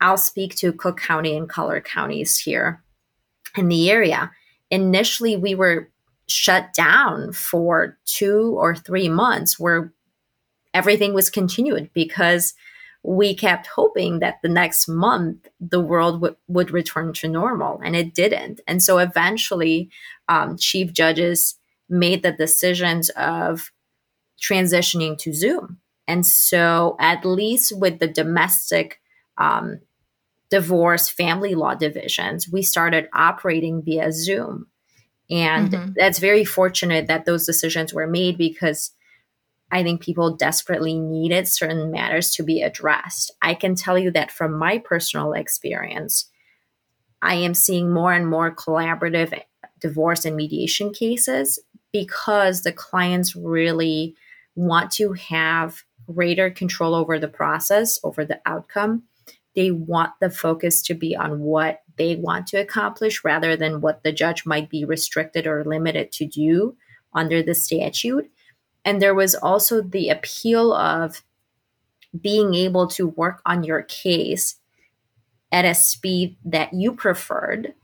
[0.00, 2.82] I'll speak to Cook County and collar counties here
[3.56, 4.32] in the area.
[4.70, 5.90] Initially, we were
[6.26, 9.92] shut down for two or three months where
[10.72, 12.54] everything was continued because
[13.02, 17.96] we kept hoping that the next month the world w- would return to normal and
[17.96, 18.60] it didn't.
[18.66, 19.90] And so eventually
[20.28, 21.56] um, chief judges
[21.88, 23.72] made the decisions of
[24.40, 25.78] transitioning to zoom.
[26.06, 29.00] And so at least with the domestic
[29.38, 29.80] um,
[30.50, 34.66] divorce family law divisions we started operating via zoom.
[35.30, 35.92] And mm-hmm.
[35.94, 38.90] that's very fortunate that those decisions were made because
[39.70, 43.30] I think people desperately needed certain matters to be addressed.
[43.40, 46.28] I can tell you that from my personal experience,
[47.22, 49.40] I am seeing more and more collaborative
[49.78, 51.58] divorce and mediation cases
[51.92, 54.16] because the clients really
[54.54, 59.04] want to have greater control over the process, over the outcome.
[59.54, 64.02] They want the focus to be on what they want to accomplish rather than what
[64.02, 66.76] the judge might be restricted or limited to do
[67.12, 68.30] under the statute.
[68.84, 71.22] And there was also the appeal of
[72.18, 74.56] being able to work on your case
[75.52, 77.74] at a speed that you preferred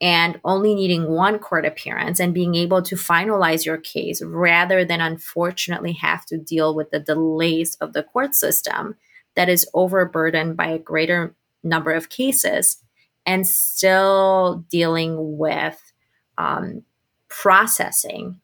[0.00, 5.00] and only needing one court appearance and being able to finalize your case rather than
[5.00, 8.94] unfortunately have to deal with the delays of the court system
[9.34, 11.34] that is overburdened by a greater
[11.64, 12.78] number of cases
[13.26, 15.92] and still dealing with
[16.38, 16.82] um,
[17.28, 18.40] processing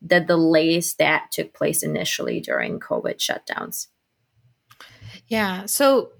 [0.00, 3.88] the delays that took place initially during COVID shutdowns.
[5.26, 5.66] Yeah.
[5.66, 6.12] So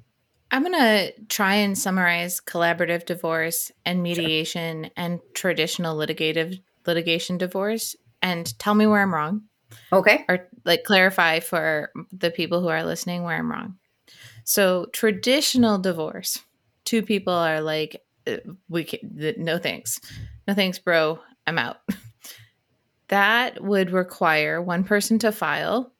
[0.50, 4.92] I'm going to try and summarize collaborative divorce and mediation sure.
[4.96, 9.42] and traditional litigative litigation divorce and tell me where I'm wrong.
[9.92, 10.24] Okay.
[10.28, 13.76] Or like clarify for the people who are listening where I'm wrong.
[14.44, 16.42] So, traditional divorce,
[16.86, 19.00] two people are like uh, we can,
[19.36, 20.00] no thanks.
[20.46, 21.20] No thanks, bro.
[21.46, 21.76] I'm out.
[23.08, 25.92] that would require one person to file,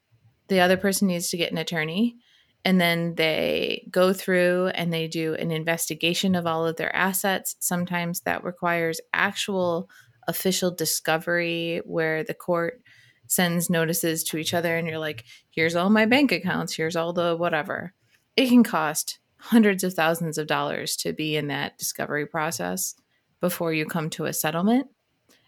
[0.48, 2.16] the other person needs to get an attorney,
[2.64, 7.56] and then they go through and they do an investigation of all of their assets.
[7.61, 9.88] Sometimes that requires actual
[10.26, 12.82] official discovery where the court
[13.26, 17.12] sends notices to each other and you're like, here's all my bank accounts, here's all
[17.12, 17.94] the whatever.
[18.36, 22.94] It can cost hundreds of thousands of dollars to be in that discovery process
[23.40, 24.88] before you come to a settlement.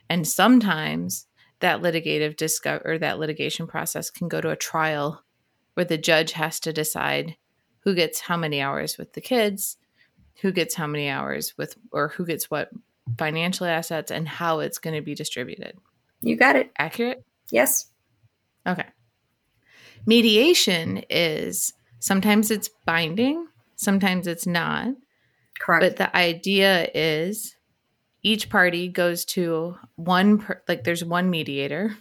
[0.09, 1.27] And sometimes
[1.61, 5.23] that litigative discover or that litigation process can go to a trial
[5.75, 7.37] where the judge has to decide
[7.81, 9.77] who gets how many hours with the kids,
[10.41, 12.71] who gets how many hours with or who gets what
[13.19, 15.77] financial assets and how it's going to be distributed.
[16.21, 16.71] You got it.
[16.79, 17.25] Accurate?
[17.51, 17.87] Yes.
[18.67, 18.87] Okay.
[20.07, 23.47] Mediation is sometimes it's binding,
[23.77, 24.89] sometimes it's not.
[25.59, 25.83] Correct.
[25.83, 27.57] But the idea is
[28.23, 31.97] each party goes to one per, like there's one mediator.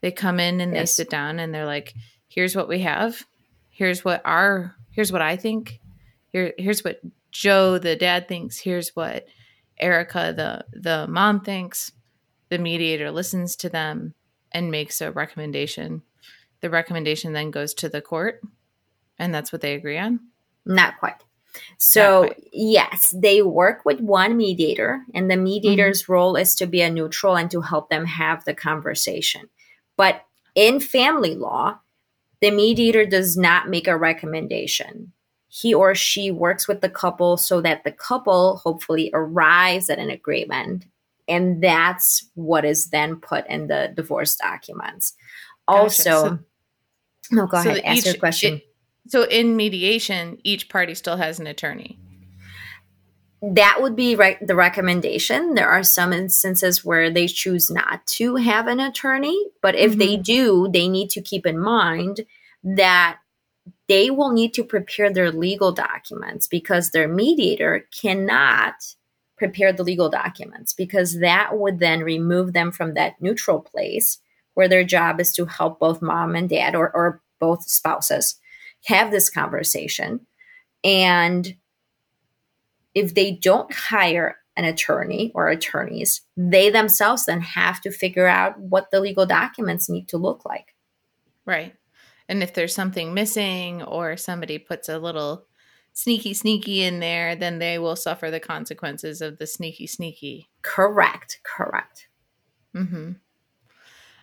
[0.00, 0.80] They come in and yes.
[0.80, 1.94] they sit down and they're like
[2.28, 3.22] here's what we have.
[3.70, 5.80] Here's what our here's what i think.
[6.28, 8.58] Here here's what joe the dad thinks.
[8.58, 9.26] Here's what
[9.78, 11.92] erica the the mom thinks.
[12.48, 14.14] The mediator listens to them
[14.52, 16.02] and makes a recommendation.
[16.60, 18.40] The recommendation then goes to the court
[19.18, 20.20] and that's what they agree on?
[20.64, 21.22] Not quite
[21.78, 26.12] so, yes, they work with one mediator, and the mediator's mm-hmm.
[26.12, 29.48] role is to be a neutral and to help them have the conversation.
[29.96, 30.24] But
[30.54, 31.78] in family law,
[32.40, 35.12] the mediator does not make a recommendation.
[35.48, 40.10] He or she works with the couple so that the couple hopefully arrives at an
[40.10, 40.86] agreement.
[41.28, 45.14] And that's what is then put in the divorce documents.
[45.68, 45.82] Gotcha.
[45.82, 46.38] Also, so,
[47.30, 48.54] no, go so ahead, ask each, your question.
[48.54, 48.71] It,
[49.08, 51.98] so in mediation, each party still has an attorney.
[53.42, 55.54] That would be right the recommendation.
[55.54, 59.98] There are some instances where they choose not to have an attorney, but if mm-hmm.
[59.98, 62.20] they do, they need to keep in mind
[62.62, 63.18] that
[63.88, 68.74] they will need to prepare their legal documents because their mediator cannot
[69.36, 74.18] prepare the legal documents because that would then remove them from that neutral place
[74.54, 78.36] where their job is to help both mom and dad or, or both spouses
[78.84, 80.26] have this conversation.
[80.84, 81.56] And
[82.94, 88.58] if they don't hire an attorney or attorneys, they themselves then have to figure out
[88.58, 90.74] what the legal documents need to look like.
[91.46, 91.74] Right.
[92.28, 95.46] And if there's something missing or somebody puts a little
[95.92, 100.48] sneaky sneaky in there, then they will suffer the consequences of the sneaky sneaky.
[100.62, 101.40] Correct.
[101.44, 102.08] Correct.
[102.74, 103.12] Mm-hmm.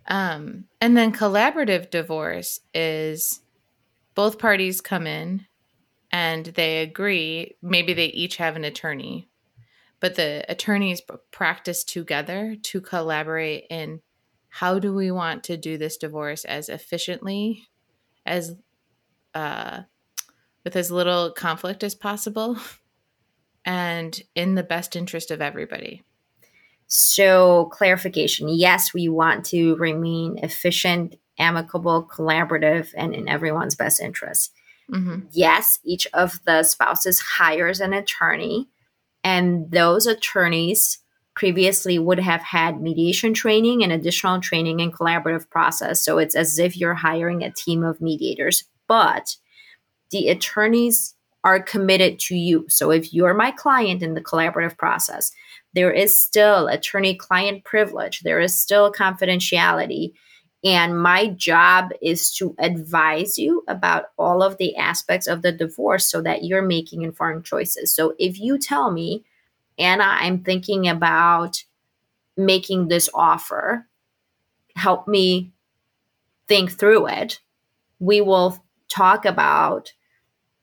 [0.08, 3.42] Um, and then collaborative divorce is
[4.20, 5.46] both parties come in
[6.12, 7.56] and they agree.
[7.62, 9.30] Maybe they each have an attorney,
[10.02, 11.02] but the attorneys
[11.32, 14.02] practice together to collaborate in
[14.50, 17.70] how do we want to do this divorce as efficiently
[18.26, 18.56] as
[19.36, 19.84] uh,
[20.66, 22.58] with as little conflict as possible
[23.64, 26.04] and in the best interest of everybody.
[26.88, 34.54] So, clarification yes, we want to remain efficient, amicable, collaborative, and in everyone's best interest.
[34.92, 35.28] Mm-hmm.
[35.32, 38.68] Yes, each of the spouses hires an attorney,
[39.24, 41.00] and those attorneys
[41.36, 46.02] previously would have had mediation training and additional training in collaborative process.
[46.04, 49.36] So, it's as if you're hiring a team of mediators, but
[50.12, 52.66] the attorneys are committed to you.
[52.68, 55.32] So, if you're my client in the collaborative process,
[55.74, 60.14] there is still attorney client privilege, there is still confidentiality.
[60.64, 66.06] And my job is to advise you about all of the aspects of the divorce
[66.06, 67.96] so that you're making informed choices.
[67.96, 69.24] So if you tell me,
[69.78, 71.64] Anna, I'm thinking about
[72.36, 73.88] making this offer,
[74.76, 75.54] help me
[76.50, 77.40] think through it,
[78.00, 79.94] we will talk about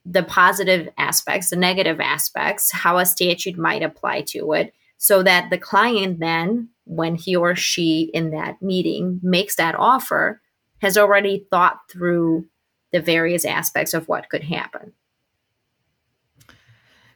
[0.05, 5.49] the positive aspects, the negative aspects, how a statute might apply to it, so that
[5.49, 10.41] the client then, when he or she in that meeting makes that offer,
[10.81, 12.45] has already thought through
[12.91, 14.93] the various aspects of what could happen.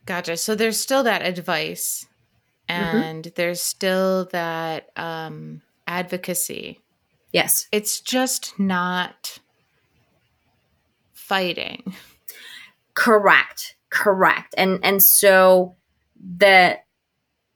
[0.06, 0.38] Gotcha.
[0.38, 2.06] So there's still that advice
[2.70, 2.98] mm-hmm.
[2.98, 3.34] and mm-hmm.
[3.36, 6.80] there's still that um, advocacy.
[7.32, 7.68] Yes.
[7.72, 9.40] It's just not
[11.14, 11.94] fighting.
[12.94, 13.76] Correct.
[13.90, 14.54] Correct.
[14.58, 15.76] And and so
[16.16, 16.78] the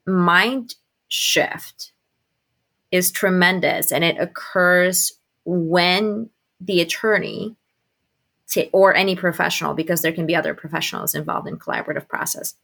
[0.06, 0.76] mind
[1.08, 1.91] shift
[2.91, 6.30] is tremendous and it occurs when
[6.60, 7.56] the attorney
[8.49, 12.56] t- or any professional because there can be other professionals involved in collaborative process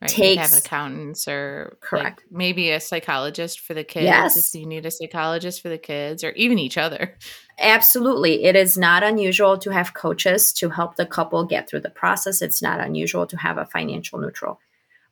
[0.00, 0.10] right.
[0.10, 4.54] takes have accountants or correct like maybe a psychologist for the kids yes.
[4.54, 7.16] you need a psychologist for the kids or even each other
[7.58, 11.90] absolutely it is not unusual to have coaches to help the couple get through the
[11.90, 14.60] process it's not unusual to have a financial neutral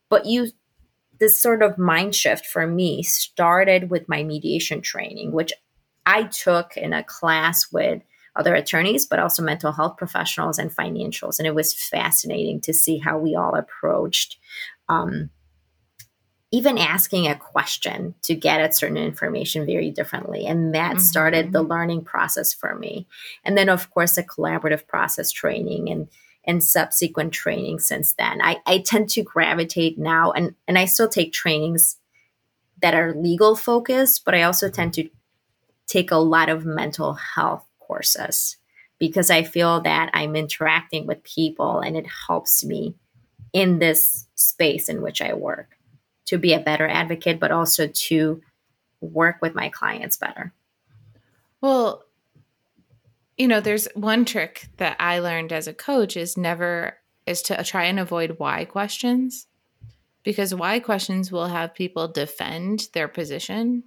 [0.08, 0.48] but you
[1.18, 5.52] this sort of mind shift for me started with my mediation training, which
[6.06, 8.02] I took in a class with
[8.36, 11.38] other attorneys, but also mental health professionals and financials.
[11.38, 14.38] And it was fascinating to see how we all approached
[14.88, 15.30] um,
[16.50, 20.46] even asking a question to get at certain information very differently.
[20.46, 21.00] And that mm-hmm.
[21.00, 23.06] started the learning process for me.
[23.44, 26.08] And then, of course, the collaborative process training and
[26.48, 28.40] and subsequent training since then.
[28.42, 31.98] I, I tend to gravitate now, and, and I still take trainings
[32.80, 34.74] that are legal focused, but I also mm-hmm.
[34.74, 35.10] tend to
[35.86, 38.56] take a lot of mental health courses
[38.98, 42.94] because I feel that I'm interacting with people and it helps me
[43.52, 45.76] in this space in which I work
[46.26, 48.42] to be a better advocate, but also to
[49.00, 50.52] work with my clients better.
[51.60, 52.04] Well,
[53.38, 57.62] you know, there's one trick that I learned as a coach is never is to
[57.62, 59.46] try and avoid why questions
[60.24, 63.84] because why questions will have people defend their position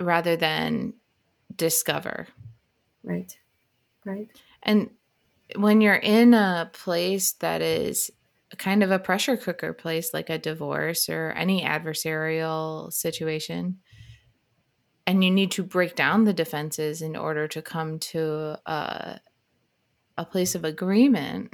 [0.00, 0.94] rather than
[1.54, 2.26] discover.
[3.04, 3.38] Right.
[4.04, 4.28] Right.
[4.62, 4.90] And
[5.56, 8.10] when you're in a place that is
[8.58, 13.78] kind of a pressure cooker place like a divorce or any adversarial situation,
[15.10, 19.18] and you need to break down the defenses in order to come to a,
[20.16, 21.52] a place of agreement.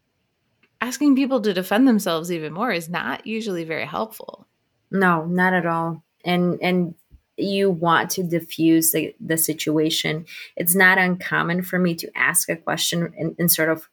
[0.80, 4.46] Asking people to defend themselves even more is not usually very helpful.
[4.90, 6.02] No not at all.
[6.24, 6.94] And and
[7.36, 10.24] you want to diffuse the, the situation.
[10.56, 13.90] It's not uncommon for me to ask a question and, and sort of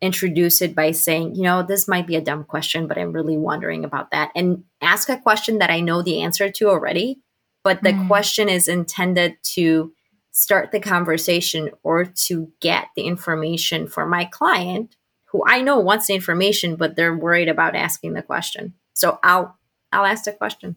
[0.00, 3.38] introduce it by saying you know this might be a dumb question but i'm really
[3.38, 4.32] wondering about that.
[4.34, 7.20] And ask a question that i know the answer to already
[7.66, 8.06] but the mm.
[8.06, 9.92] question is intended to
[10.30, 14.94] start the conversation or to get the information for my client
[15.24, 18.74] who I know wants the information but they're worried about asking the question.
[18.92, 19.58] So I'll
[19.90, 20.76] I'll ask the question.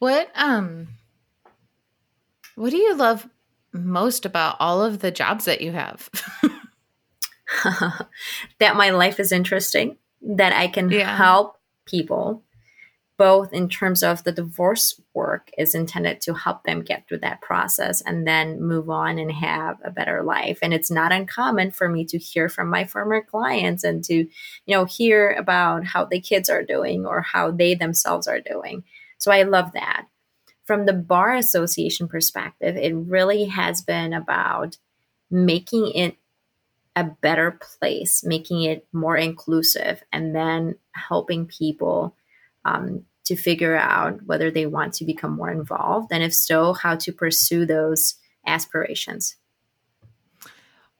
[0.00, 0.88] What um
[2.54, 3.26] what do you love
[3.72, 6.10] most about all of the jobs that you have?
[8.58, 11.16] that my life is interesting, that I can yeah.
[11.16, 11.56] help
[11.86, 12.42] people
[13.18, 17.40] both in terms of the divorce work is intended to help them get through that
[17.40, 21.88] process and then move on and have a better life and it's not uncommon for
[21.88, 24.28] me to hear from my former clients and to you
[24.68, 28.84] know hear about how the kids are doing or how they themselves are doing
[29.18, 30.06] So I love that.
[30.64, 34.76] From the Bar Association perspective, it really has been about
[35.30, 36.16] making it
[36.94, 42.16] a better place, making it more inclusive, and then helping people
[42.66, 46.96] um, to figure out whether they want to become more involved, and if so, how
[46.96, 48.14] to pursue those
[48.46, 49.36] aspirations.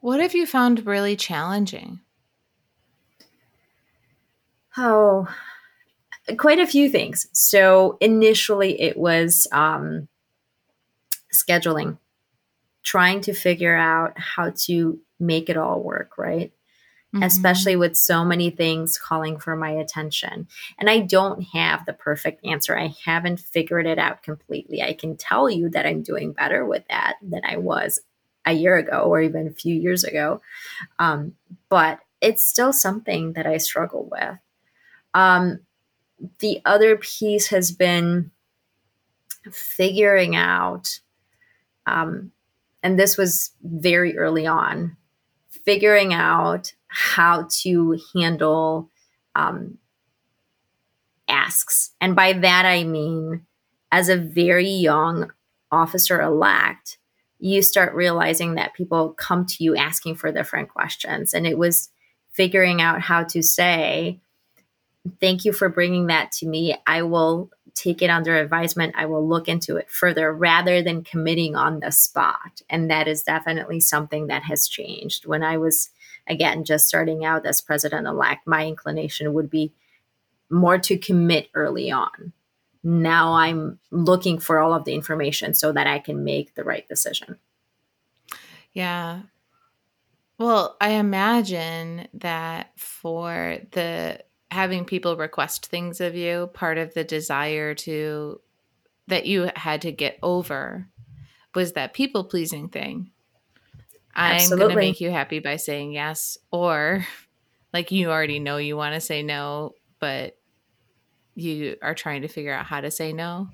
[0.01, 2.01] What have you found really challenging?
[4.77, 5.29] Oh,
[6.39, 7.27] quite a few things.
[7.33, 10.09] So initially, it was um,
[11.33, 11.99] scheduling,
[12.83, 16.53] trying to figure out how to make it all work, right?
[17.17, 17.23] Mm-hmm.
[17.23, 20.49] Especially with so many things calling for my attention.
[20.79, 22.79] And I don't have the perfect answer.
[22.79, 24.83] I haven't figured it out completely.
[24.83, 28.01] I can tell you that I'm doing better with that than I was
[28.45, 30.43] a year ago or even a few years ago.
[30.99, 31.37] Um,
[31.71, 34.39] but it's still something that I struggle with.
[35.15, 35.61] Um,
[36.41, 38.31] the other piece has been
[39.51, 41.01] figuring out,
[41.87, 42.33] um,
[42.83, 44.99] and this was very early on,
[45.67, 48.89] figuring out how to handle
[49.35, 49.77] um,
[51.29, 51.91] asks.
[52.01, 53.45] And by that, I mean,
[53.93, 55.31] as a very young
[55.71, 56.99] officer elect,
[57.39, 61.35] you start realizing that people come to you asking for different questions.
[61.35, 61.91] And it was
[62.31, 64.21] figuring out how to say,
[65.21, 66.77] thank you for bringing that to me.
[66.87, 68.95] I will take it under advisement.
[68.97, 72.63] I will look into it further rather than committing on the spot.
[72.69, 75.27] And that is definitely something that has changed.
[75.27, 75.91] When I was,
[76.27, 79.73] again, just starting out as president elect, my inclination would be
[80.51, 82.33] more to commit early on.
[82.83, 86.89] Now I'm looking for all of the information so that I can make the right
[86.89, 87.37] decision.
[88.73, 89.21] Yeah.
[90.39, 94.21] Well, I imagine that for the
[94.51, 98.41] having people request things of you part of the desire to
[99.09, 100.89] that you had to get over
[101.55, 103.11] was that people pleasing thing.
[104.15, 107.07] I'm going to make you happy by saying yes or
[107.73, 110.39] like you already know you want to say no but
[111.35, 113.49] you are trying to figure out how to say no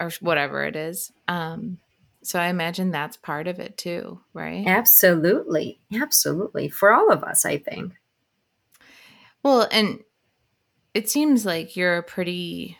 [0.00, 1.12] or whatever it is.
[1.28, 1.78] Um
[2.22, 4.66] so i imagine that's part of it too right?
[4.66, 5.80] Absolutely.
[5.94, 6.68] Absolutely.
[6.68, 7.92] For all of us i think
[9.42, 10.00] well, and
[10.94, 12.76] it seems like you're a pretty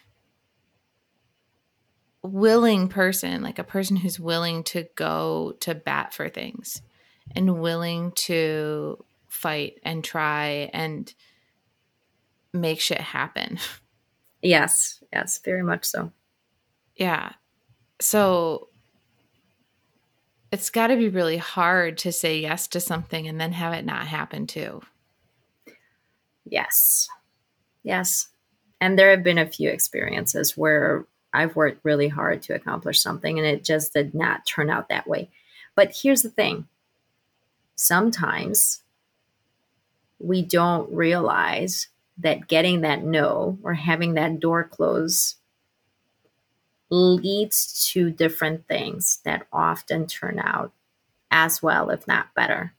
[2.23, 6.83] willing person, like a person who's willing to go to bat for things
[7.35, 11.15] and willing to fight and try and
[12.53, 13.59] make shit happen.
[14.43, 16.13] Yes, yes, very much so.
[16.97, 17.33] Yeah.
[18.01, 18.69] So
[20.51, 23.85] it's got to be really hard to say yes to something and then have it
[23.85, 24.81] not happen too.
[26.45, 27.09] Yes.
[27.83, 28.29] Yes.
[28.81, 33.39] And there have been a few experiences where I've worked really hard to accomplish something
[33.39, 35.31] and it just did not turn out that way.
[35.75, 36.67] But here's the thing
[37.77, 38.83] sometimes
[40.19, 41.89] we don't realize
[42.19, 45.37] that getting that no or having that door close
[46.91, 50.73] leads to different things that often turn out
[51.31, 52.75] as well, if not better.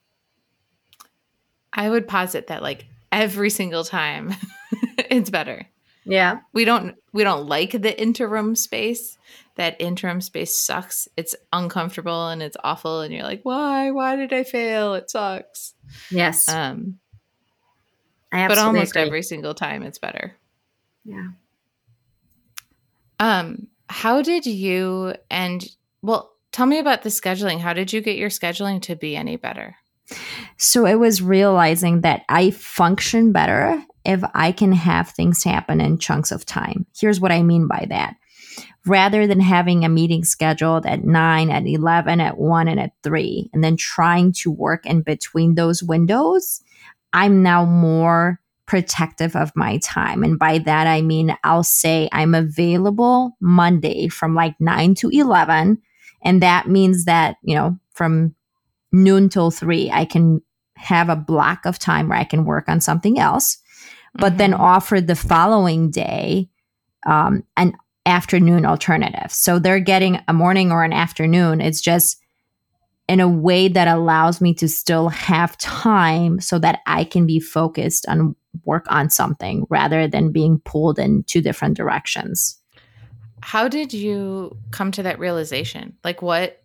[1.73, 4.33] I would posit that like every single time
[4.97, 5.67] it's better.
[6.03, 6.39] Yeah.
[6.53, 9.17] We don't we don't like the interim space.
[9.55, 11.07] That interim space sucks.
[11.17, 13.91] It's uncomfortable and it's awful and you're like, "Why?
[13.91, 14.95] Why did I fail?
[14.95, 15.73] It sucks."
[16.09, 16.49] Yes.
[16.49, 16.99] Um
[18.31, 19.01] but almost agree.
[19.03, 20.35] every single time it's better.
[21.05, 21.29] Yeah.
[23.19, 25.63] Um how did you and
[26.01, 27.59] well, tell me about the scheduling.
[27.59, 29.75] How did you get your scheduling to be any better?
[30.63, 35.97] So it was realizing that I function better if I can have things happen in
[35.97, 36.85] chunks of time.
[36.95, 38.15] Here's what I mean by that.
[38.85, 43.49] Rather than having a meeting scheduled at 9, at 11, at 1, and at 3,
[43.51, 46.61] and then trying to work in between those windows,
[47.11, 50.23] I'm now more protective of my time.
[50.23, 55.81] And by that, I mean, I'll say I'm available Monday from like 9 to 11.
[56.23, 58.35] And that means that, you know, from
[58.91, 60.41] noon till three, I can
[60.81, 63.57] have a block of time where I can work on something else,
[64.15, 64.37] but mm-hmm.
[64.37, 66.49] then offer the following day
[67.05, 67.73] um, an
[68.05, 69.31] afternoon alternative.
[69.31, 71.61] So they're getting a morning or an afternoon.
[71.61, 72.17] It's just
[73.07, 77.39] in a way that allows me to still have time so that I can be
[77.39, 82.57] focused on work on something rather than being pulled in two different directions.
[83.41, 85.97] How did you come to that realization?
[86.03, 86.57] Like what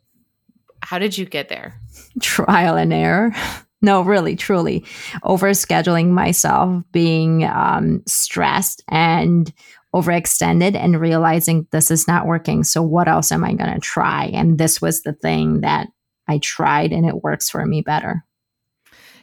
[0.82, 1.80] how did you get there?
[2.20, 3.34] Trial and error.
[3.82, 4.80] No, really, truly.
[5.22, 9.52] Overscheduling myself, being um, stressed, and
[9.94, 12.64] overextended and realizing this is not working.
[12.64, 14.26] So, what else am I going to try?
[14.26, 15.88] And this was the thing that
[16.28, 18.24] I tried and it works for me better.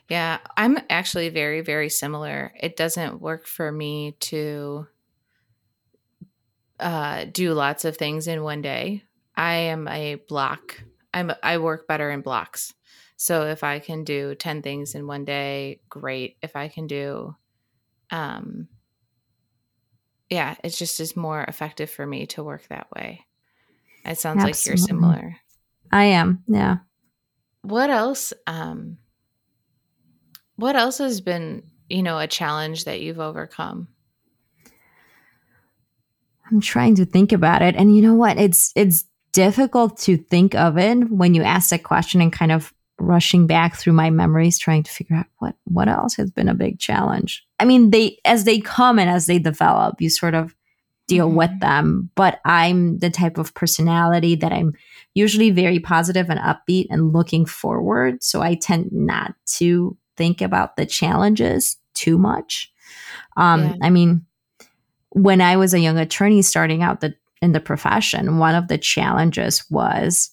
[0.10, 2.54] Yeah, I'm actually very, very similar.
[2.60, 4.88] It doesn't work for me to
[6.80, 9.04] uh, do lots of things in one day.
[9.36, 10.84] I am a block.
[11.14, 12.74] I'm I work better in blocks.
[13.24, 16.36] So if I can do 10 things in one day, great.
[16.42, 17.34] If I can do
[18.12, 18.68] um
[20.30, 23.26] yeah, it just is more effective for me to work that way.
[24.04, 24.52] It sounds Absolutely.
[24.52, 25.36] like you're similar.
[25.90, 26.44] I am.
[26.50, 26.80] Yeah.
[27.62, 28.98] What else um
[30.58, 33.88] what else has been, you know, a challenge that you've overcome?
[36.52, 37.78] I'm trying to think about it.
[37.78, 38.38] And you know what?
[38.38, 42.74] It's it's difficult to think of it when you ask that question and kind of
[43.00, 46.54] rushing back through my memories trying to figure out what what else has been a
[46.54, 47.46] big challenge.
[47.60, 50.56] I mean, they as they come and as they develop, you sort of
[51.08, 51.38] deal mm-hmm.
[51.38, 54.74] with them, but I'm the type of personality that I'm
[55.14, 60.76] usually very positive and upbeat and looking forward, so I tend not to think about
[60.76, 62.72] the challenges too much.
[63.38, 63.76] Um, yeah.
[63.82, 64.26] I mean,
[65.10, 68.78] when I was a young attorney starting out the, in the profession, one of the
[68.78, 70.32] challenges was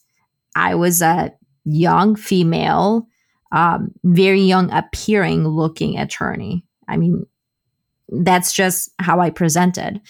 [0.55, 1.33] I was a
[1.65, 3.07] young female,
[3.53, 6.65] um, very young appearing looking attorney.
[6.89, 7.27] I mean,
[8.09, 10.01] that's just how I presented.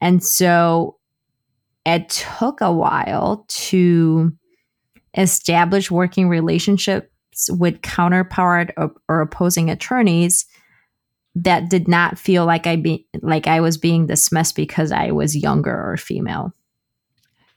[0.00, 0.96] And so
[1.84, 4.32] it took a while to
[5.16, 7.08] establish working relationships
[7.50, 10.46] with counterpart or, or opposing attorneys
[11.36, 15.36] that did not feel like I be like I was being dismissed because I was
[15.36, 16.52] younger or female.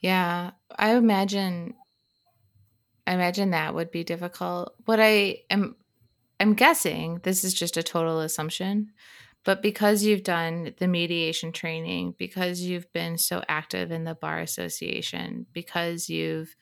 [0.02, 1.74] Yeah, I imagine
[3.10, 4.76] I imagine that would be difficult.
[4.86, 5.76] What I am
[6.40, 8.92] I'm guessing this is just a total assumption,
[9.44, 14.38] but because you've done the mediation training, because you've been so active in the bar
[14.38, 16.56] association, because you've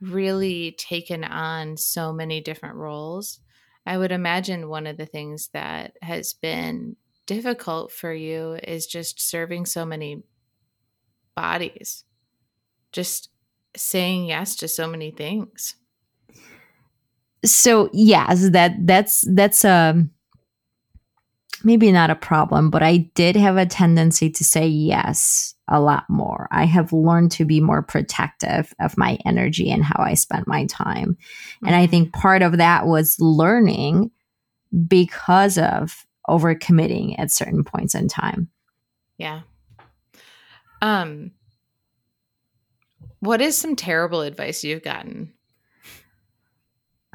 [0.00, 3.38] really taken on so many different roles.
[3.86, 9.20] I would imagine one of the things that has been difficult for you is just
[9.20, 10.24] serving so many
[11.36, 12.04] bodies,
[12.90, 13.30] just
[13.76, 15.76] saying yes to so many things.
[17.44, 20.10] So yes, that that's that's um
[21.64, 26.04] maybe not a problem, but I did have a tendency to say yes a lot
[26.10, 26.46] more.
[26.50, 30.66] I have learned to be more protective of my energy and how I spent my
[30.66, 31.14] time.
[31.14, 31.66] Mm-hmm.
[31.66, 32.20] And I think mm-hmm.
[32.20, 34.10] part of that was learning
[34.86, 38.48] because of overcommitting at certain points in time.
[39.16, 39.42] Yeah.
[40.82, 41.32] Um
[43.20, 45.32] what is some terrible advice you've gotten?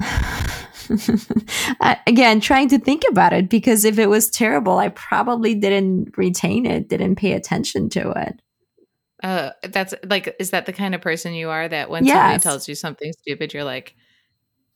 [2.06, 6.66] again, trying to think about it because if it was terrible, I probably didn't retain
[6.66, 8.40] it, didn't pay attention to it.
[9.22, 12.16] Uh, that's like, is that the kind of person you are that when yes.
[12.16, 13.94] somebody tells you something stupid, you're like,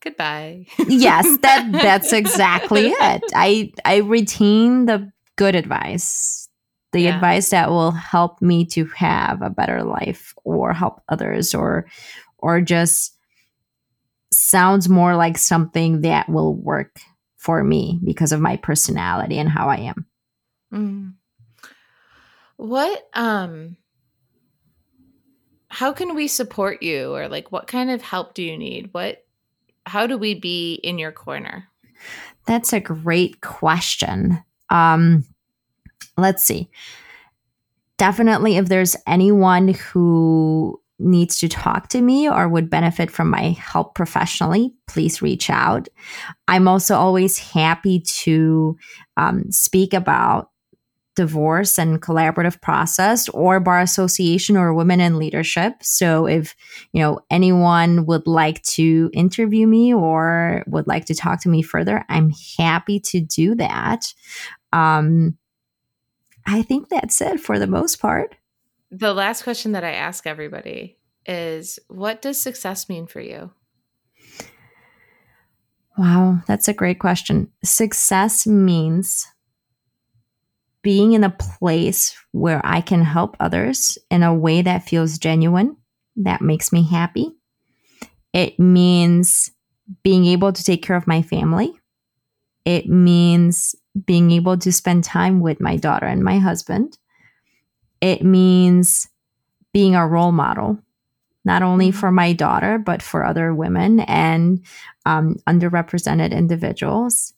[0.00, 0.66] goodbye?
[0.86, 3.22] yes, that that's exactly it.
[3.34, 6.48] I I retain the good advice,
[6.92, 7.14] the yeah.
[7.14, 11.86] advice that will help me to have a better life or help others or
[12.38, 13.16] or just
[14.55, 17.00] sounds more like something that will work
[17.36, 20.07] for me because of my personality and how I am.
[20.72, 21.14] Mm.
[22.57, 23.76] What um
[25.66, 28.90] how can we support you or like what kind of help do you need?
[28.92, 29.24] What
[29.86, 31.66] how do we be in your corner?
[32.46, 34.40] That's a great question.
[34.70, 35.24] Um
[36.16, 36.70] let's see.
[37.98, 43.51] Definitely if there's anyone who needs to talk to me or would benefit from my
[43.51, 45.88] help professionally, please reach out.
[46.47, 48.76] I'm also always happy to
[49.16, 50.51] um, speak about
[51.16, 55.74] divorce and collaborative process or bar association or women in leadership.
[55.82, 56.55] So if
[56.92, 61.62] you know anyone would like to interview me or would like to talk to me
[61.62, 64.12] further i'm happy to do that.
[64.72, 65.38] Um
[66.47, 68.34] i think that's it for the most part
[68.99, 73.51] the last question that I ask everybody is what does success mean for you?
[75.99, 77.51] Wow, that's a great question.
[77.62, 79.26] Success means
[80.82, 85.76] being in a place where I can help others in a way that feels genuine,
[86.16, 87.32] that makes me happy.
[88.32, 89.51] It means
[90.03, 91.72] being able to take care of my family.
[92.64, 93.74] It means
[94.07, 96.99] being able to spend time with my daughter and my husband.
[98.05, 99.09] It means
[99.72, 100.78] being a role model,
[101.42, 101.98] not only mm-hmm.
[101.98, 104.62] for my daughter, but for other women and
[105.07, 107.32] um, underrepresented individuals,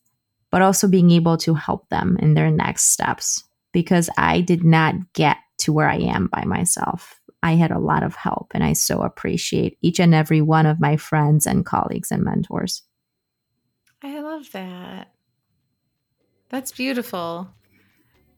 [0.51, 4.97] but also being able to help them in their next steps because I did not
[5.12, 7.21] get to where I am by myself.
[7.45, 10.81] I had a lot of help, and I so appreciate each and every one of
[10.81, 12.83] my friends and colleagues and mentors.
[14.03, 15.12] I love that.
[16.49, 17.51] That's beautiful.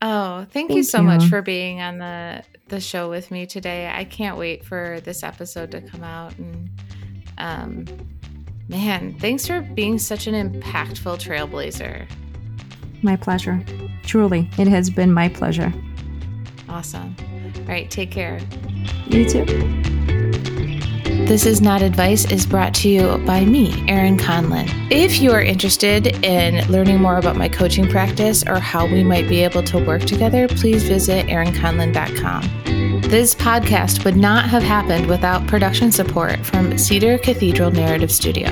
[0.01, 1.05] Oh, thank, thank you so you.
[1.05, 3.91] much for being on the the show with me today.
[3.93, 6.71] I can't wait for this episode to come out and
[7.39, 7.85] um
[8.69, 12.09] man, thanks for being such an impactful trailblazer.
[13.03, 13.65] My pleasure.
[14.03, 15.73] Truly, it has been my pleasure.
[16.69, 17.17] Awesome.
[17.61, 18.41] All right, take care.
[19.07, 19.98] You too.
[21.27, 24.67] This is Not Advice is brought to you by me, Erin Conlin.
[24.91, 29.29] If you are interested in learning more about my coaching practice or how we might
[29.29, 33.03] be able to work together, please visit erinconlin.com.
[33.03, 38.49] This podcast would not have happened without production support from Cedar Cathedral Narrative Studio.